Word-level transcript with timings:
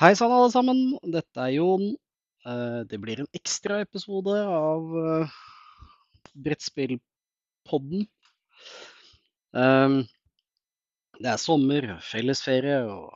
Hei 0.00 0.10
sann, 0.18 0.32
alle 0.34 0.50
sammen. 0.50 0.78
Dette 1.14 1.38
er 1.38 1.52
Jon. 1.54 1.84
Eh, 2.50 2.80
Det 2.90 2.98
blir 2.98 3.20
en 3.22 3.28
ekstra 3.38 3.76
episode 3.84 4.32
av 4.42 4.88
eh, 5.00 5.34
Brettspillpodden. 6.46 8.02
Eh, 9.54 9.94
Det 11.20 11.30
er 11.30 11.38
sommer, 11.38 11.86
fellesferie 12.02 12.80
og 12.90 13.14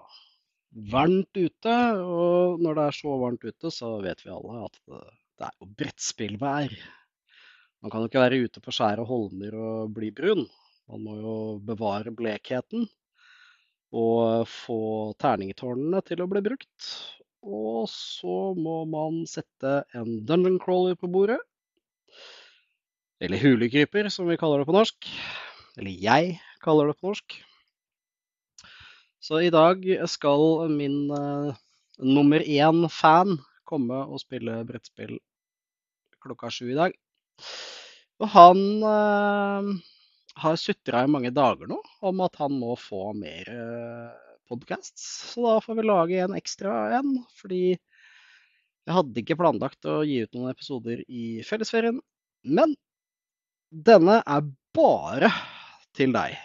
varmt 0.95 1.35
ute. 1.35 1.75
Og 1.99 2.63
når 2.63 2.79
det 2.79 2.85
er 2.87 2.99
så 3.01 3.17
varmt 3.25 3.49
ute, 3.49 3.75
så 3.75 3.97
vet 4.05 4.23
vi 4.23 4.31
alle 4.37 4.63
at 4.69 4.79
det, 4.87 5.49
er 5.49 5.55
jo 5.59 5.71
brettspillvær. 5.83 6.79
Man 7.83 7.91
kan 7.91 8.03
jo 8.03 8.13
ikke 8.13 8.23
være 8.23 8.39
ute 8.47 8.63
på 8.63 8.75
skjære 8.79 9.07
holmer 9.11 9.59
og 9.59 9.99
bli 9.99 10.13
brun. 10.15 10.47
Man 10.87 11.03
må 11.03 11.19
jo 11.19 11.35
bevare 11.59 12.15
blekheten 12.15 12.87
og 13.95 14.49
få 14.51 14.81
terningtårnene 15.23 16.03
til 16.05 16.23
å 16.23 16.29
bli 16.31 16.43
brukt. 16.45 16.89
Og 17.45 17.87
så 17.91 18.53
må 18.59 18.83
man 18.91 19.23
sette 19.31 19.83
en 19.97 20.25
dungeon 20.29 20.59
crawler 20.61 20.99
på 20.99 21.11
bordet. 21.11 21.39
Eller 23.23 23.41
hulekryper, 23.43 24.11
som 24.13 24.29
vi 24.29 24.39
kaller 24.39 24.63
det 24.63 24.69
på 24.69 24.77
norsk. 24.77 25.09
Eller 25.79 25.95
jeg 25.95 26.37
kaller 26.63 26.91
det 26.91 26.99
på 26.99 27.11
norsk. 27.11 27.39
Så 29.19 29.41
i 29.43 29.51
dag 29.51 29.83
skal 30.11 30.69
min 30.71 31.09
uh, 31.11 31.55
nummer 31.99 32.45
én 32.45 32.85
fan 32.93 33.39
komme 33.69 34.05
og 34.07 34.23
spille 34.23 34.61
brettspill 34.69 35.17
klokka 36.23 36.51
sju 36.51 36.71
i 36.71 36.79
dag. 36.79 36.95
Og 38.19 38.31
han 38.35 38.61
eh, 38.83 39.69
har 40.43 40.57
sutra 40.61 41.03
i 41.05 41.11
mange 41.11 41.31
dager 41.35 41.69
nå 41.71 41.79
om 42.09 42.25
at 42.25 42.39
han 42.41 42.55
må 42.61 42.75
få 42.79 43.13
mer 43.17 43.51
eh, 43.53 44.11
podcasts. 44.49 45.05
Så 45.33 45.45
da 45.45 45.59
får 45.65 45.79
vi 45.79 45.87
lage 45.87 46.21
en 46.25 46.37
ekstra 46.39 46.75
en, 46.99 47.19
fordi 47.41 47.63
jeg 47.73 48.97
hadde 48.97 49.21
ikke 49.21 49.37
planlagt 49.37 49.89
å 49.89 50.01
gi 50.09 50.23
ut 50.25 50.37
noen 50.37 50.53
episoder 50.55 51.03
i 51.09 51.43
fellesferien. 51.47 52.01
Men 52.49 52.75
denne 53.69 54.23
er 54.25 54.47
bare 54.77 55.31
til 55.99 56.15
deg. 56.15 56.39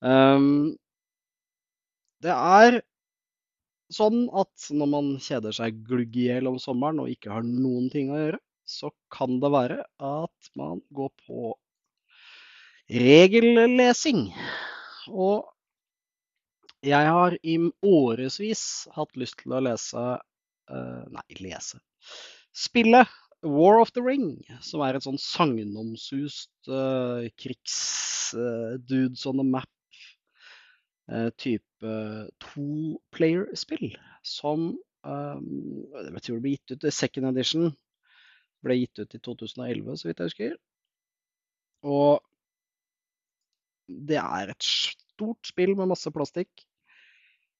Um, 0.00 0.76
det 2.24 2.32
er 2.32 2.80
sånn 3.92 4.26
at 4.34 4.68
når 4.74 4.88
man 4.90 5.10
kjeder 5.22 5.54
seg 5.54 5.82
glugg 5.86 6.16
i 6.16 6.28
hjel 6.30 6.48
om 6.50 6.58
sommeren 6.62 7.02
og 7.02 7.12
ikke 7.12 7.32
har 7.34 7.44
noen 7.46 7.90
ting 7.92 8.10
å 8.10 8.18
gjøre, 8.18 8.40
så 8.66 8.90
kan 9.12 9.38
det 9.42 9.50
være 9.54 9.82
at 10.02 10.50
man 10.58 10.82
går 10.94 11.12
på 11.26 11.52
regellesing. 12.90 14.28
Og 15.08 15.46
jeg 16.86 17.10
har 17.10 17.36
i 17.42 17.56
årevis 17.82 18.64
hatt 18.94 19.16
lyst 19.18 19.38
til 19.42 19.54
å 19.56 19.62
lese 19.64 20.02
uh, 20.02 21.04
Nei, 21.10 21.26
lese. 21.40 21.80
Spille 22.56 23.06
War 23.46 23.80
of 23.80 23.92
the 23.94 24.02
Ring, 24.02 24.42
som 24.64 24.82
er 24.82 24.96
et 24.96 25.06
sånn 25.06 25.18
sagnomsust 25.20 26.70
uh, 26.70 27.26
krigsdudes 27.38 29.24
uh, 29.26 29.30
on 29.30 29.40
the 29.42 29.46
map 29.46 29.70
eh, 31.12 31.28
type 31.38 31.92
to-player-spill. 32.42 33.92
Som 34.26 34.72
um, 35.06 35.50
jeg 35.92 36.24
tror 36.24 36.38
det 36.38 36.42
ble 36.42 36.54
gitt 36.56 36.74
ut 36.74 36.88
i 36.88 36.94
second 36.94 37.30
edition. 37.30 37.70
Ble 38.66 38.78
gitt 38.80 39.02
ut 39.02 39.14
i 39.14 39.22
2011, 39.22 39.98
så 40.00 40.08
vidt 40.08 40.22
jeg 40.22 40.32
husker. 40.32 40.56
Og 41.86 42.22
det 43.86 44.18
er 44.18 44.50
et 44.50 44.66
stort 44.66 45.46
spill 45.46 45.76
med 45.78 45.92
masse 45.92 46.10
plastikk. 46.14 46.64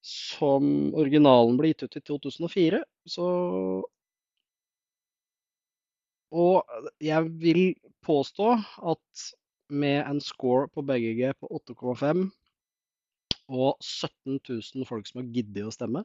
Som 0.07 0.95
originalen 0.95 1.57
ble 1.59 1.73
gitt 1.73 1.87
ut 1.87 1.99
i 1.99 2.03
2004. 2.11 2.83
Så 3.11 3.27
Og 6.37 6.67
jeg 7.01 7.31
vil 7.41 7.63
påstå 8.05 8.49
at 8.91 9.27
med 9.71 10.03
en 10.07 10.21
score 10.21 10.69
på 10.69 10.83
BGG 10.83 11.33
på 11.41 11.49
8,5 11.59 12.27
og 13.47 13.79
17 13.81 14.41
000 14.49 14.87
folk 14.89 15.07
som 15.07 15.23
har 15.23 15.31
giddet 15.35 15.67
å 15.67 15.75
stemme, 15.75 16.03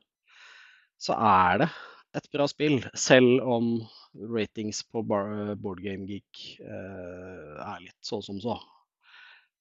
så 1.02 1.18
er 1.18 1.64
det 1.64 1.70
et 2.18 2.28
bra 2.34 2.48
spill. 2.52 2.82
Selv 2.98 3.42
om 3.48 3.72
ratings 4.36 4.84
på 4.92 5.04
BoardGameGeek 5.08 6.46
eh, 6.66 7.58
er 7.64 7.84
litt 7.86 8.00
så 8.06 8.22
som 8.26 8.42
så. 8.44 8.58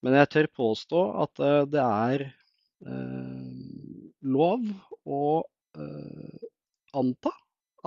Men 0.05 0.16
jeg 0.16 0.31
tør 0.33 0.49
påstå 0.56 1.00
at 1.25 1.43
eh, 1.44 1.62
det 1.75 1.83
er 1.84 2.27
eh, 2.27 3.49
lov 4.37 4.65
å 5.05 5.25
eh, 5.77 6.47
anta 6.97 7.33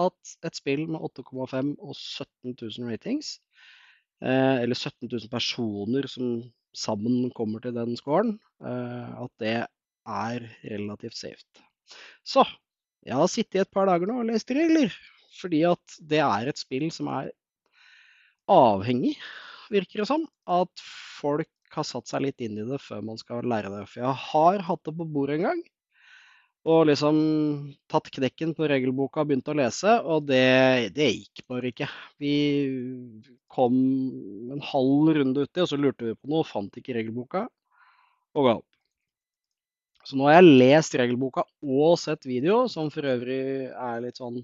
at 0.03 0.35
et 0.47 0.57
spill 0.57 0.87
med 0.89 1.01
8,5 1.05 1.73
og 1.77 1.93
17 1.93 2.55
000 2.55 2.89
ratings, 2.89 3.35
eller 4.23 4.73
17 4.73 5.05
000 5.11 5.27
personer 5.29 6.07
som 6.09 6.39
sammen 6.73 7.27
kommer 7.37 7.61
til 7.61 7.75
den 7.75 7.91
scoren, 7.99 8.31
at 8.57 9.29
det 9.43 9.51
er 9.59 10.47
relativt 10.63 11.19
safe. 11.19 11.61
Så 12.25 12.41
jeg 13.03 13.19
har 13.19 13.31
sittet 13.31 13.59
i 13.59 13.63
et 13.63 13.73
par 13.73 13.89
dager 13.89 14.09
nå 14.09 14.21
og 14.21 14.29
lest 14.29 14.51
regler, 14.55 14.93
fordi 15.39 15.63
at 15.67 15.97
det 16.11 16.21
er 16.23 16.49
et 16.51 16.61
spill 16.61 16.87
som 16.93 17.09
er 17.11 17.31
avhengig, 18.51 19.15
virker 19.73 20.03
det 20.03 20.09
som, 20.09 20.25
at 20.47 20.87
folk 21.19 21.49
har 21.73 21.87
satt 21.87 22.09
seg 22.09 22.27
litt 22.27 22.43
inn 22.43 22.59
i 22.59 22.65
det 22.67 22.79
før 22.83 23.03
man 23.05 23.19
skal 23.19 23.45
lære 23.49 23.71
det. 23.73 23.85
For 23.89 24.03
jeg 24.03 24.25
har 24.27 24.65
hatt 24.67 24.83
det 24.85 24.93
på 24.97 25.07
bordet 25.09 25.39
en 25.39 25.47
gang, 25.47 25.63
og 26.63 26.85
liksom 26.87 27.17
tatt 27.91 28.07
knekken 28.13 28.53
på 28.55 28.67
regelboka 28.71 29.23
og 29.23 29.31
begynt 29.31 29.49
å 29.51 29.57
lese, 29.57 29.97
og 30.07 30.29
det, 30.29 30.93
det 30.95 31.09
gikk 31.11 31.43
bare 31.51 31.73
ikke. 31.73 31.89
Vi 32.23 32.35
kom 33.51 33.75
en 34.53 34.63
halv 34.71 35.11
runde 35.17 35.43
uti, 35.43 35.63
og 35.63 35.67
så 35.71 35.79
lurte 35.79 36.07
vi 36.07 36.15
på 36.15 36.31
noe, 36.31 36.47
fant 36.47 36.79
ikke 36.79 36.95
regelboka, 36.99 37.47
og 38.37 38.47
ga 38.47 38.55
opp. 38.61 38.72
Så 40.03 40.17
nå 40.19 40.27
har 40.27 40.41
jeg 40.41 40.57
lest 40.59 40.95
regelboka 40.99 41.45
og 41.63 41.95
sett 42.01 42.27
video, 42.27 42.65
som 42.71 42.89
for 42.91 43.07
øvrig 43.07 43.69
er 43.71 44.03
litt 44.03 44.19
sånn 44.19 44.41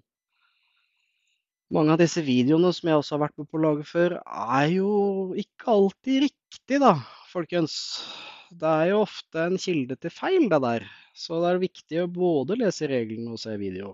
Mange 1.75 1.93
av 1.93 1.99
disse 2.01 2.23
videoene 2.25 2.71
som 2.73 2.89
jeg 2.89 2.97
også 2.97 3.13
har 3.13 3.27
vært 3.27 3.35
med 3.37 3.47
på 3.51 3.59
å 3.59 3.61
lage 3.61 3.83
før, 3.85 4.15
er 4.25 4.71
jo 4.73 4.93
ikke 5.37 5.67
alltid 5.69 6.23
riktig, 6.23 6.79
da, 6.81 6.95
folkens. 7.29 7.75
Det 8.49 8.65
er 8.65 8.87
jo 8.89 9.03
ofte 9.03 9.43
en 9.43 9.59
kilde 9.61 9.99
til 10.01 10.09
feil, 10.15 10.47
det 10.49 10.59
der. 10.63 10.87
Så 11.13 11.37
det 11.43 11.51
er 11.51 11.61
viktig 11.61 12.01
å 12.01 12.07
både 12.09 12.57
lese 12.57 12.89
reglene 12.89 13.35
og 13.35 13.43
se 13.43 13.53
video. 13.61 13.93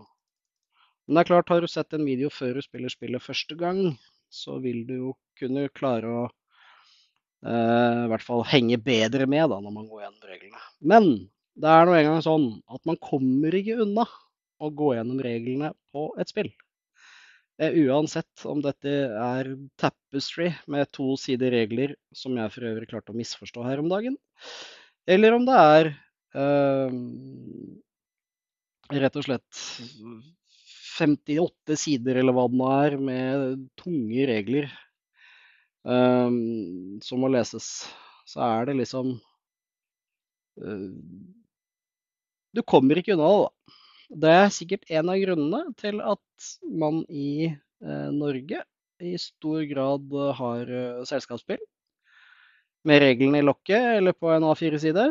Men 1.04 1.20
det 1.20 1.26
er 1.26 1.32
klart, 1.34 1.52
har 1.52 1.68
du 1.68 1.68
sett 1.68 2.00
en 2.00 2.08
video 2.08 2.32
før 2.32 2.56
du 2.56 2.64
spiller 2.64 2.96
spillet 2.96 3.28
første 3.28 3.60
gang, 3.60 3.84
så 4.32 4.56
vil 4.64 4.86
du 4.88 4.96
jo 4.96 5.14
kunne 5.36 5.68
klare 5.76 6.16
å 6.16 6.24
eh, 7.44 8.06
i 8.06 8.10
hvert 8.14 8.24
fall 8.24 8.48
henge 8.56 8.80
bedre 8.80 9.28
med 9.28 9.52
da, 9.52 9.60
når 9.60 9.76
man 9.82 9.92
går 9.92 10.06
gjennom 10.06 10.32
reglene. 10.32 10.64
Men 10.80 11.12
det 11.56 11.72
er 11.72 11.88
nå 11.88 11.96
engang 11.96 12.22
sånn 12.24 12.48
at 12.68 12.82
man 12.88 13.00
kommer 13.00 13.56
ikke 13.56 13.80
unna 13.86 14.06
å 14.60 14.70
gå 14.72 14.94
gjennom 14.96 15.22
reglene 15.24 15.72
på 15.94 16.10
et 16.20 16.32
spill. 16.32 16.52
Uansett 17.56 18.44
om 18.52 18.60
dette 18.64 18.92
er 19.16 19.54
tapestry 19.80 20.50
med 20.72 20.90
to 20.96 21.14
sider 21.20 21.54
regler, 21.56 21.94
som 22.12 22.36
jeg 22.36 22.52
for 22.52 22.68
øvrig 22.68 22.90
klarte 22.92 23.14
å 23.14 23.16
misforstå 23.16 23.64
her 23.64 23.80
om 23.80 23.88
dagen, 23.92 24.18
eller 25.08 25.38
om 25.38 25.46
det 25.48 25.60
er 25.62 25.92
øh, 26.42 26.98
rett 29.06 29.16
og 29.22 29.28
slett 29.30 29.62
58 30.98 31.80
sider, 31.80 32.20
eller 32.20 32.36
hva 32.36 32.50
det 32.52 32.60
nå 32.60 32.68
er, 32.74 32.98
med 33.00 33.64
tunge 33.80 34.28
regler 34.28 34.68
øh, 35.88 36.36
som 37.08 37.24
må 37.24 37.32
leses, 37.32 37.72
så 38.28 38.44
er 38.50 38.68
det 38.68 38.80
liksom 38.82 39.16
eh, 40.60 40.88
Du 42.56 42.64
kommer 42.64 43.00
ikke 43.00 43.16
unna 43.16 43.28
det, 43.28 43.44
da. 43.44 43.78
Det 44.26 44.34
er 44.38 44.54
sikkert 44.54 44.92
en 44.94 45.12
av 45.12 45.20
grunnene 45.20 45.62
til 45.82 46.00
at 46.06 46.50
man 46.70 47.02
i 47.10 47.50
eh, 47.50 48.10
Norge 48.16 48.62
i 49.04 49.16
stor 49.20 49.66
grad 49.68 50.14
har 50.38 50.70
uh, 50.72 51.02
selskapsspill 51.08 51.60
med 52.88 53.02
reglene 53.02 53.42
i 53.42 53.46
lokket 53.46 53.98
eller 53.98 54.16
på 54.16 54.30
en 54.32 54.46
A4-side. 54.48 55.08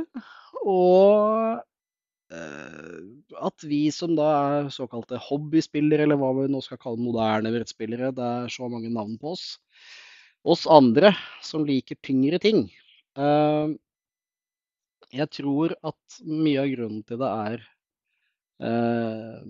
Og 0.65 1.59
eh, 2.33 3.01
at 3.45 3.67
vi 3.67 3.83
som 3.93 4.15
da 4.17 4.29
er 4.31 4.71
såkalte 4.73 5.19
hobbyspillere, 5.21 6.07
eller 6.07 6.21
hva 6.21 6.31
vi 6.39 6.47
nå 6.53 6.63
skal 6.65 6.81
kalle 6.81 7.03
moderne 7.03 7.53
brettspillere, 7.53 8.13
det 8.17 8.31
er 8.45 8.53
så 8.55 8.71
mange 8.71 8.93
navn 8.95 9.19
på 9.21 9.35
oss, 9.35 9.47
oss 10.47 10.65
andre 10.71 11.13
som 11.45 11.67
liker 11.67 11.99
tyngre 12.05 12.41
ting. 12.41 12.69
eh, 13.19 13.75
jeg 15.15 15.31
tror 15.39 15.77
at 15.87 16.19
mye 16.27 16.63
av 16.65 16.73
grunnen 16.75 17.07
til 17.07 17.21
det 17.23 17.31
er 17.49 17.65
Eh, 18.63 19.43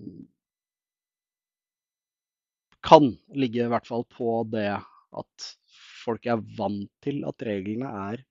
kan 2.84 3.10
ligge 3.36 3.64
i 3.64 3.70
hvert 3.72 3.88
fall 3.88 4.04
på 4.08 4.36
det 4.52 4.70
at 4.74 5.48
folk 6.04 6.26
er 6.28 6.42
vant 6.58 6.90
til 7.04 7.22
at 7.28 7.44
reglene 7.46 7.90
er 8.10 8.24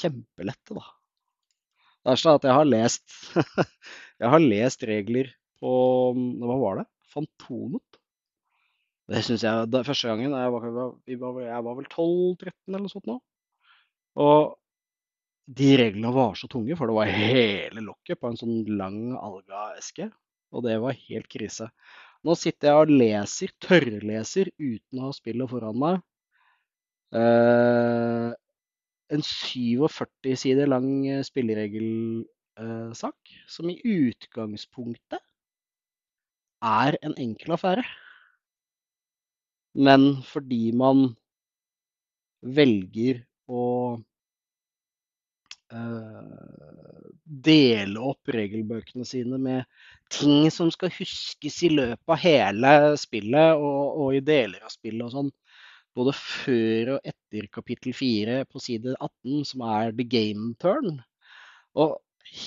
kjempelette, 0.00 0.76
da. 0.76 0.84
Det 2.00 2.12
er 2.12 2.20
sånn 2.22 2.38
at 2.38 2.46
jeg 2.48 2.56
har 2.56 2.68
lest 2.68 3.16
Jeg 4.20 4.30
har 4.32 4.40
lest 4.40 4.84
regler 4.88 5.28
på 5.60 5.72
Hva 6.40 6.56
var 6.60 6.78
det? 6.80 6.84
Fantomet? 7.12 7.98
Det 9.10 9.20
syns 9.26 9.44
jeg 9.44 9.68
det, 9.72 9.82
Første 9.84 10.08
gangen 10.08 10.32
jeg 10.36 10.54
var, 10.54 10.68
jeg 11.04 11.18
var 11.66 11.76
vel 11.76 11.88
12-13 11.90 12.54
eller 12.70 12.84
noe 12.86 12.92
sånt 12.92 13.10
nå. 13.10 13.18
Og 14.22 14.54
de 15.50 15.70
reglene 15.80 16.12
var 16.14 16.36
så 16.38 16.48
tunge, 16.50 16.76
for 16.78 16.90
det 16.90 16.94
var 16.94 17.10
hele 17.10 17.82
lokket 17.82 18.20
på 18.20 18.30
en 18.30 18.38
sånn 18.38 18.60
lang 18.78 19.00
algaeske. 19.18 20.10
Og 20.54 20.64
det 20.66 20.76
var 20.82 20.98
helt 20.98 21.28
krise. 21.30 21.70
Nå 22.26 22.34
sitter 22.36 22.68
jeg 22.68 22.76
og 22.82 22.92
leser, 23.00 23.52
tørrleser, 23.64 24.50
uten 24.58 25.00
å 25.00 25.08
ha 25.08 25.12
spillet 25.16 25.50
foran 25.50 25.78
meg. 25.80 26.02
Eh, 27.16 28.28
en 29.10 29.22
47 29.26 30.36
sider 30.38 30.70
lang 30.70 30.90
spilleregelsak, 31.26 33.18
som 33.50 33.70
i 33.72 33.78
utgangspunktet 33.80 35.22
er 36.70 36.98
en 37.02 37.16
enkel 37.18 37.56
affære. 37.56 37.86
Men 39.74 40.22
fordi 40.26 40.70
man 40.76 41.16
velger 42.42 43.14
eh, 43.22 43.29
dele 47.46 48.02
opp 48.02 48.30
regelbøkene 48.34 49.06
sine 49.06 49.38
med 49.38 49.62
ting 50.10 50.48
som 50.50 50.70
skal 50.74 50.90
huskes 50.96 51.60
i 51.66 51.70
løpet 51.72 52.10
av 52.10 52.18
hele 52.18 52.72
spillet 52.98 53.60
og, 53.60 54.00
og 54.02 54.16
i 54.18 54.22
deler 54.24 54.64
av 54.66 54.72
spillet 54.74 55.06
og 55.06 55.14
sånn, 55.14 55.30
både 55.96 56.14
før 56.16 56.94
og 56.96 57.10
etter 57.12 57.46
kapittel 57.54 57.94
4 57.96 58.40
på 58.50 58.62
side 58.62 58.96
18, 58.96 59.44
som 59.52 59.64
er 59.66 59.94
the 59.94 60.06
game 60.06 60.52
turn. 60.62 60.98
Og 61.78 61.98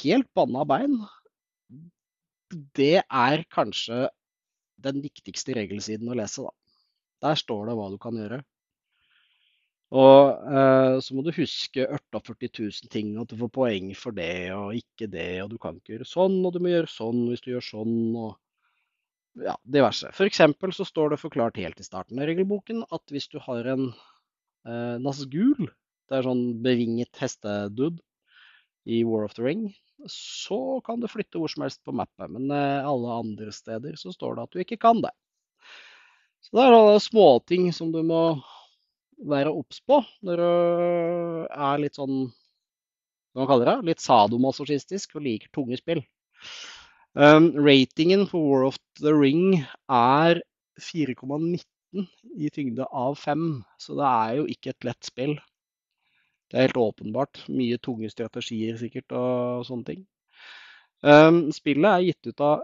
helt 0.01 0.27
banna 0.35 0.65
bein, 0.67 0.99
det 2.77 3.03
er 3.03 3.45
kanskje 3.53 4.07
den 4.83 4.99
viktigste 5.03 5.55
regelsiden 5.55 6.11
å 6.11 6.17
lese, 6.19 6.43
da. 6.43 6.51
Der 7.23 7.39
står 7.39 7.69
det 7.69 7.77
hva 7.79 7.87
du 7.91 7.97
kan 8.03 8.19
gjøre. 8.19 8.41
Og 9.93 10.47
eh, 10.49 10.95
så 11.05 11.13
må 11.13 11.21
du 11.21 11.29
huske 11.35 11.85
48 11.85 12.49
000 12.49 12.89
ting, 12.93 13.11
at 13.21 13.29
du 13.29 13.37
får 13.37 13.51
poeng 13.53 13.91
for 13.97 14.15
det 14.17 14.49
og 14.55 14.73
ikke 14.79 15.09
det, 15.11 15.43
og 15.43 15.51
du 15.51 15.59
kan 15.61 15.77
ikke 15.77 15.97
gjøre 15.97 16.09
sånn, 16.09 16.39
og 16.41 16.55
du 16.55 16.63
må 16.63 16.71
gjøre 16.71 16.89
sånn 16.89 17.27
hvis 17.29 17.43
du 17.45 17.51
gjør 17.51 17.67
sånn, 17.67 17.99
og 18.17 19.43
ja, 19.45 19.53
diverse. 19.75 20.09
Eksempel 20.25 20.73
så 20.73 20.85
står 20.87 21.13
det 21.13 21.21
forklart 21.21 21.61
helt 21.61 21.81
i 21.81 21.85
starten 21.85 22.21
av 22.21 22.29
regelboken 22.29 22.83
at 22.93 23.13
hvis 23.13 23.29
du 23.29 23.37
har 23.45 23.69
en 23.75 23.87
eh, 23.91 24.97
Nazgul, 25.03 25.69
det 26.09 26.17
er 26.17 26.25
sånn 26.25 26.43
bevinget 26.65 27.21
hestedude 27.21 28.01
i 28.89 29.03
War 29.07 29.27
of 29.27 29.37
the 29.37 29.45
Ring, 29.45 29.67
så 30.09 30.81
kan 30.85 30.99
du 30.99 31.07
flytte 31.07 31.39
hvor 31.39 31.51
som 31.51 31.63
helst 31.67 31.83
på 31.85 31.93
mappet. 31.95 32.33
Men 32.33 32.49
eh, 32.49 32.81
alle 32.81 33.19
andre 33.21 33.53
steder 33.55 33.97
så 33.99 34.13
står 34.13 34.35
det 34.35 34.47
at 34.47 34.57
du 34.57 34.63
ikke 34.65 34.81
kan 34.81 35.05
det. 35.05 35.13
Så 36.43 36.57
det 36.57 36.65
er 36.65 36.73
da 36.75 36.99
småting 36.99 37.69
som 37.75 37.93
du 37.93 38.01
må 38.03 38.23
være 39.29 39.53
obs 39.53 39.81
på 39.87 39.99
når 40.25 40.41
du 40.41 40.47
er 41.49 41.83
litt 41.83 41.99
sånn 41.99 42.25
hva 43.33 43.41
man 43.41 43.49
kaller 43.49 43.69
det, 43.69 43.89
litt 43.89 44.03
sadomasochistisk 44.03 45.15
og 45.17 45.25
liker 45.25 45.49
tunge 45.55 45.77
spill. 45.79 46.03
Um, 47.17 47.49
ratingen 47.57 48.27
på 48.29 48.41
War 48.41 48.67
of 48.67 48.77
the 49.01 49.13
Ring 49.13 49.63
er 49.89 50.41
4,19 50.81 52.05
i 52.37 52.49
tyngde 52.53 52.85
av 52.89 53.17
5, 53.21 53.47
så 53.81 53.97
det 53.97 54.09
er 54.09 54.35
jo 54.37 54.45
ikke 54.53 54.73
et 54.73 54.85
lett 54.85 55.09
spill. 55.09 55.33
Det 56.49 56.59
er 56.59 56.67
helt 56.67 56.77
åpenbart. 56.77 57.41
Mye 57.49 57.79
tunge 57.81 58.11
strategier 58.13 58.77
sikkert 58.77 59.13
og 59.17 59.65
sånne 59.65 59.89
ting. 59.89 60.05
Um, 61.01 61.47
spillet 61.53 61.89
er 61.89 62.05
gitt 62.05 62.29
ut 62.29 62.45
av 62.45 62.61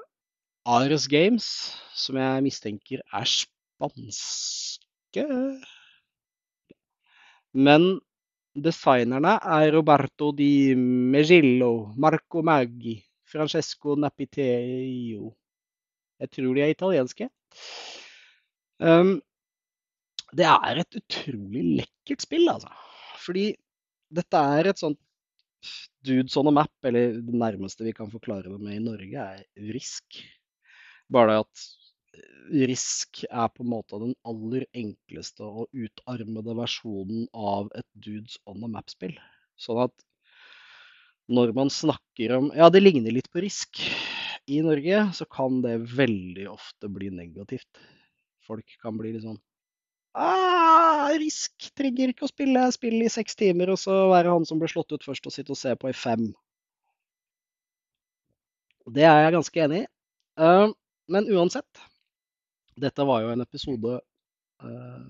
Ares 0.69 1.09
Games, 1.09 1.49
som 1.97 2.17
jeg 2.21 2.45
mistenker 2.45 3.01
er 3.01 3.25
spanske 3.25 5.25
men 7.53 7.91
designerne 8.53 9.37
er 9.39 9.71
Roberto 9.73 10.31
di 10.35 10.75
Megillo, 10.75 11.93
Marco 11.97 12.43
Maggi, 12.45 12.97
Francesco 13.29 13.95
Napiteio. 13.95 15.31
Jeg 16.19 16.31
tror 16.35 16.55
de 16.55 16.63
er 16.65 16.73
italienske. 16.73 17.29
Um, 18.79 19.17
det 20.35 20.45
er 20.45 20.81
et 20.81 20.97
utrolig 20.99 21.63
lekkert 21.81 22.25
spill, 22.25 22.49
altså. 22.51 22.71
Fordi 23.23 23.51
dette 24.09 24.41
er 24.57 24.69
et 24.71 24.81
sånt 24.81 24.99
dudes 26.05 26.37
on 26.39 26.49
a 26.51 26.53
map, 26.55 26.71
eller 26.85 27.19
det 27.19 27.35
nærmeste 27.35 27.85
vi 27.85 27.93
kan 27.95 28.11
forklare 28.11 28.47
det 28.47 28.59
med 28.61 28.77
i 28.77 28.83
Norge, 28.83 29.25
er 29.25 29.71
Risk. 29.73 30.21
Bare 31.11 31.33
det 31.33 31.39
at 31.43 31.65
Risk 32.49 33.23
er 33.29 33.49
på 33.53 33.63
en 33.63 33.71
måte 33.71 33.99
den 34.01 34.15
aller 34.27 34.65
enkleste 34.73 35.45
og 35.45 35.69
utarmede 35.73 36.55
versjonen 36.57 37.27
av 37.33 37.69
et 37.77 37.85
Dudes 37.93 38.39
on 38.49 38.65
a 38.65 38.69
Map-spill. 38.71 39.13
Sånn 39.59 39.83
at 39.85 39.93
når 41.29 41.53
man 41.53 41.69
snakker 41.69 42.33
om 42.39 42.49
Ja, 42.57 42.71
det 42.73 42.81
ligner 42.81 43.13
litt 43.13 43.29
på 43.29 43.43
Risk 43.43 43.83
i 44.49 44.63
Norge, 44.65 45.03
så 45.13 45.27
kan 45.29 45.61
det 45.61 45.75
veldig 45.93 46.47
ofte 46.49 46.89
bli 46.89 47.11
negativt. 47.13 47.69
Folk 48.47 48.65
kan 48.81 48.97
bli 48.97 49.13
litt 49.13 49.27
sånn 49.27 49.37
ah, 50.17 51.09
Risk 51.21 51.69
trenger 51.77 52.11
ikke 52.11 52.25
å 52.25 52.31
spille 52.31 52.65
spill 52.73 52.97
i 53.03 53.11
seks 53.13 53.37
timer, 53.37 53.73
og 53.73 53.79
så 53.81 54.07
være 54.09 54.33
han 54.33 54.47
som 54.49 54.61
blir 54.61 54.71
slått 54.71 54.93
ut 54.95 55.05
først 55.05 55.29
og 55.29 55.35
sitte 55.35 55.53
og 55.53 55.59
se 55.59 55.75
på 55.77 55.91
i 55.91 55.95
fem. 55.95 56.31
Det 58.89 59.05
er 59.05 59.25
jeg 59.25 59.35
ganske 59.37 59.63
enig 59.65 59.83
i. 59.83 59.87
Uh, 60.39 60.71
men 61.11 61.27
uansett, 61.29 61.83
dette 62.79 63.05
var 63.07 63.23
jo 63.23 63.33
en 63.33 63.43
episode 63.43 63.99
uh, 64.63 65.03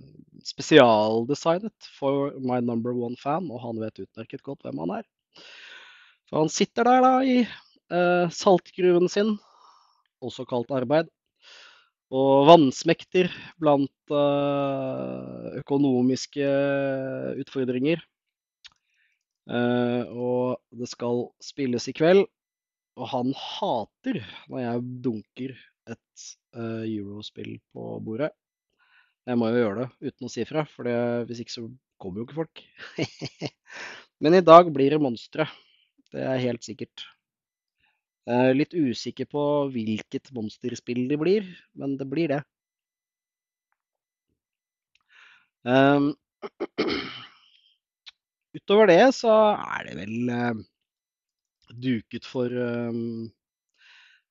spesialdesignet 0.45 1.89
for 1.97 2.33
my 2.39 2.59
number 2.63 2.95
one 2.95 3.17
fan, 3.19 3.49
og 3.51 3.61
han 3.63 3.81
vet 3.81 4.03
utmerket 4.05 4.43
godt 4.45 4.65
hvem 4.65 4.81
han 4.85 4.99
er. 4.99 5.07
For 6.29 6.43
han 6.43 6.51
sitter 6.53 6.87
der 6.87 7.05
da 7.05 7.13
i 7.25 7.37
uh, 7.45 8.27
saltgruven 8.33 9.09
sin, 9.11 9.35
også 10.23 10.45
kalt 10.49 10.71
arbeid, 10.75 11.09
og 12.09 12.47
vannsmekter 12.49 13.29
blant 13.61 14.13
uh, 14.13 15.49
økonomiske 15.61 16.47
utfordringer. 17.43 18.01
og 19.49 20.59
det 20.77 20.85
skal 20.91 21.23
spilles 21.41 21.87
i 21.89 21.93
kveld, 21.97 22.19
og 22.99 23.07
han 23.09 23.31
hater 23.33 24.19
når 24.51 24.59
jeg 24.61 24.83
dunker 25.05 25.53
et 25.95 26.25
uh, 26.57 26.85
eurospill 26.85 27.55
på 27.73 27.91
bordet. 28.05 28.31
Jeg 29.29 29.37
må 29.37 29.49
jo 29.51 29.61
gjøre 29.61 29.85
det 29.85 30.09
uten 30.09 30.27
å 30.27 30.33
si 30.33 30.45
fra, 30.47 30.63
for 30.65 30.89
hvis 31.29 31.43
ikke 31.43 31.53
så 31.53 31.67
kommer 32.01 32.21
jo 32.21 32.27
ikke 32.27 32.39
folk. 32.39 32.61
Men 34.23 34.39
i 34.39 34.43
dag 34.43 34.71
blir 34.73 34.95
det 34.95 35.01
monstre. 35.03 35.45
Det 36.09 36.23
er 36.25 36.41
helt 36.41 36.65
sikkert. 36.65 37.05
Jeg 38.29 38.49
er 38.49 38.57
litt 38.57 38.75
usikker 38.77 39.25
på 39.29 39.43
hvilket 39.73 40.29
monsterspill 40.35 41.07
det 41.09 41.17
blir, 41.17 41.45
men 41.73 41.95
det 41.97 42.05
blir 42.09 42.29
det. 42.29 42.43
Um, 45.65 46.11
utover 48.57 48.91
det 48.91 49.01
så 49.17 49.33
er 49.55 49.87
det 49.87 49.95
vel 49.97 50.29
uh, 50.29 50.61
duket 51.73 52.27
for 52.29 52.53
um, 52.53 53.31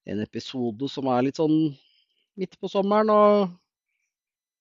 en 0.08 0.22
episode 0.24 0.88
som 0.90 1.08
er 1.12 1.26
litt 1.26 1.40
sånn 1.40 1.56
midt 2.38 2.56
på 2.60 2.70
sommeren, 2.70 3.10
og 3.12 3.54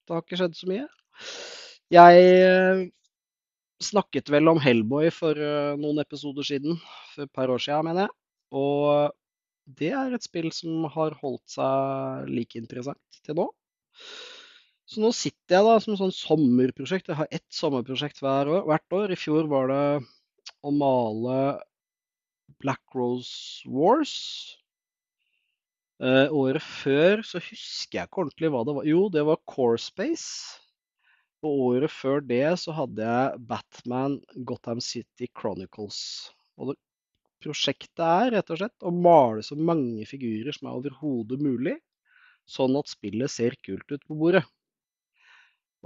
det 0.08 0.16
har 0.16 0.24
ikke 0.24 0.40
skjedd 0.40 0.58
så 0.58 0.70
mye. 0.70 0.86
Jeg 1.94 2.24
eh, 2.44 2.82
snakket 3.84 4.32
vel 4.34 4.52
om 4.52 4.60
Hellboy 4.62 5.12
for 5.14 5.38
eh, 5.40 5.76
noen 5.80 6.02
episoder 6.04 6.48
siden, 6.48 6.80
for 7.14 7.28
et 7.28 7.36
par 7.36 7.54
år 7.54 7.62
siden, 7.64 7.88
mener 7.88 8.08
jeg. 8.08 8.16
Og 8.58 9.14
det 9.78 9.92
er 10.00 10.16
et 10.16 10.24
spill 10.24 10.50
som 10.56 10.88
har 10.94 11.16
holdt 11.22 11.44
seg 11.52 12.32
like 12.32 12.60
interessant 12.60 13.22
til 13.24 13.40
nå. 13.40 13.48
Så 14.88 15.02
nå 15.04 15.12
sitter 15.16 15.58
jeg 15.58 15.68
da 15.68 15.80
som 15.84 15.98
sånn 16.00 16.14
sommerprosjekt. 16.16 17.10
Jeg 17.12 17.20
har 17.20 17.32
ett 17.36 17.48
sommerprosjekt 17.52 18.22
hvert 18.24 18.96
år. 18.96 19.12
I 19.12 19.20
fjor 19.20 19.50
var 19.52 19.68
det 19.72 19.82
å 20.64 20.72
male 20.72 21.40
Black 22.64 22.96
Rose 22.96 23.68
Wars. 23.68 24.16
Uh, 25.98 26.30
året 26.30 26.62
før 26.62 27.24
så 27.26 27.42
husker 27.42 27.98
jeg 27.98 28.10
ikke 28.10 28.22
ordentlig 28.24 28.52
hva 28.54 28.64
det 28.68 28.76
var. 28.78 28.88
Jo, 28.90 29.06
det 29.14 29.24
var 29.26 29.42
Core 29.50 29.80
Space. 29.82 30.60
Og 31.46 31.64
året 31.72 31.94
før 31.94 32.22
det 32.26 32.46
så 32.62 32.74
hadde 32.78 33.06
jeg 33.06 33.46
Batman 33.50 34.20
Gotham 34.50 34.82
City 34.84 35.30
Chronicles. 35.30 36.00
Og 36.58 36.72
det, 36.72 36.78
prosjektet 37.44 38.04
er 38.04 38.34
rett 38.38 38.54
og 38.54 38.62
slett 38.62 38.86
å 38.86 38.94
male 38.94 39.46
så 39.46 39.58
mange 39.58 40.06
figurer 40.10 40.56
som 40.56 40.70
er 40.70 40.80
overhodet 40.80 41.42
mulig, 41.42 41.76
sånn 42.50 42.78
at 42.80 42.90
spillet 42.90 43.32
ser 43.32 43.58
kult 43.66 43.86
ut 43.94 44.06
på 44.08 44.18
bordet. 44.18 44.44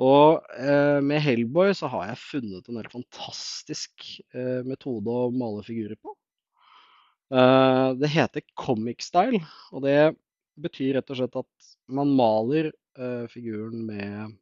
Og 0.01 0.39
eh, 0.55 0.99
med 1.03 1.19
Hellboy 1.21 1.73
så 1.77 1.89
har 1.91 2.07
jeg 2.09 2.21
funnet 2.23 2.69
en 2.69 2.79
helt 2.79 2.93
fantastisk 2.93 4.07
eh, 4.33 4.61
metode 4.65 5.11
å 5.11 5.31
male 5.35 5.65
figurer 5.67 5.99
på. 5.99 6.15
Eh, 7.31 7.89
det 7.95 8.11
heter 8.11 8.43
comic 8.59 9.05
style, 9.07 9.39
og 9.71 9.85
det 9.85 10.13
betyr 10.59 10.97
rett 10.97 11.11
og 11.13 11.19
slett 11.19 11.37
at 11.39 11.73
man 11.91 12.11
maler 12.17 12.71
eh, 12.99 13.23
figuren 13.31 13.85
med 13.87 14.33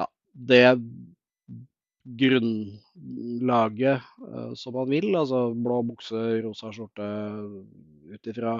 ja, 0.00 0.06
det 0.32 0.64
grunnlaget 2.22 4.00
eh, 4.00 4.52
som 4.56 4.78
man 4.78 4.88
vil. 4.90 5.10
Altså 5.12 5.50
blå 5.52 5.82
bukse, 5.92 6.22
rosa 6.46 6.72
skjorte 6.72 7.08
ut 8.12 8.30
ifra 8.32 8.56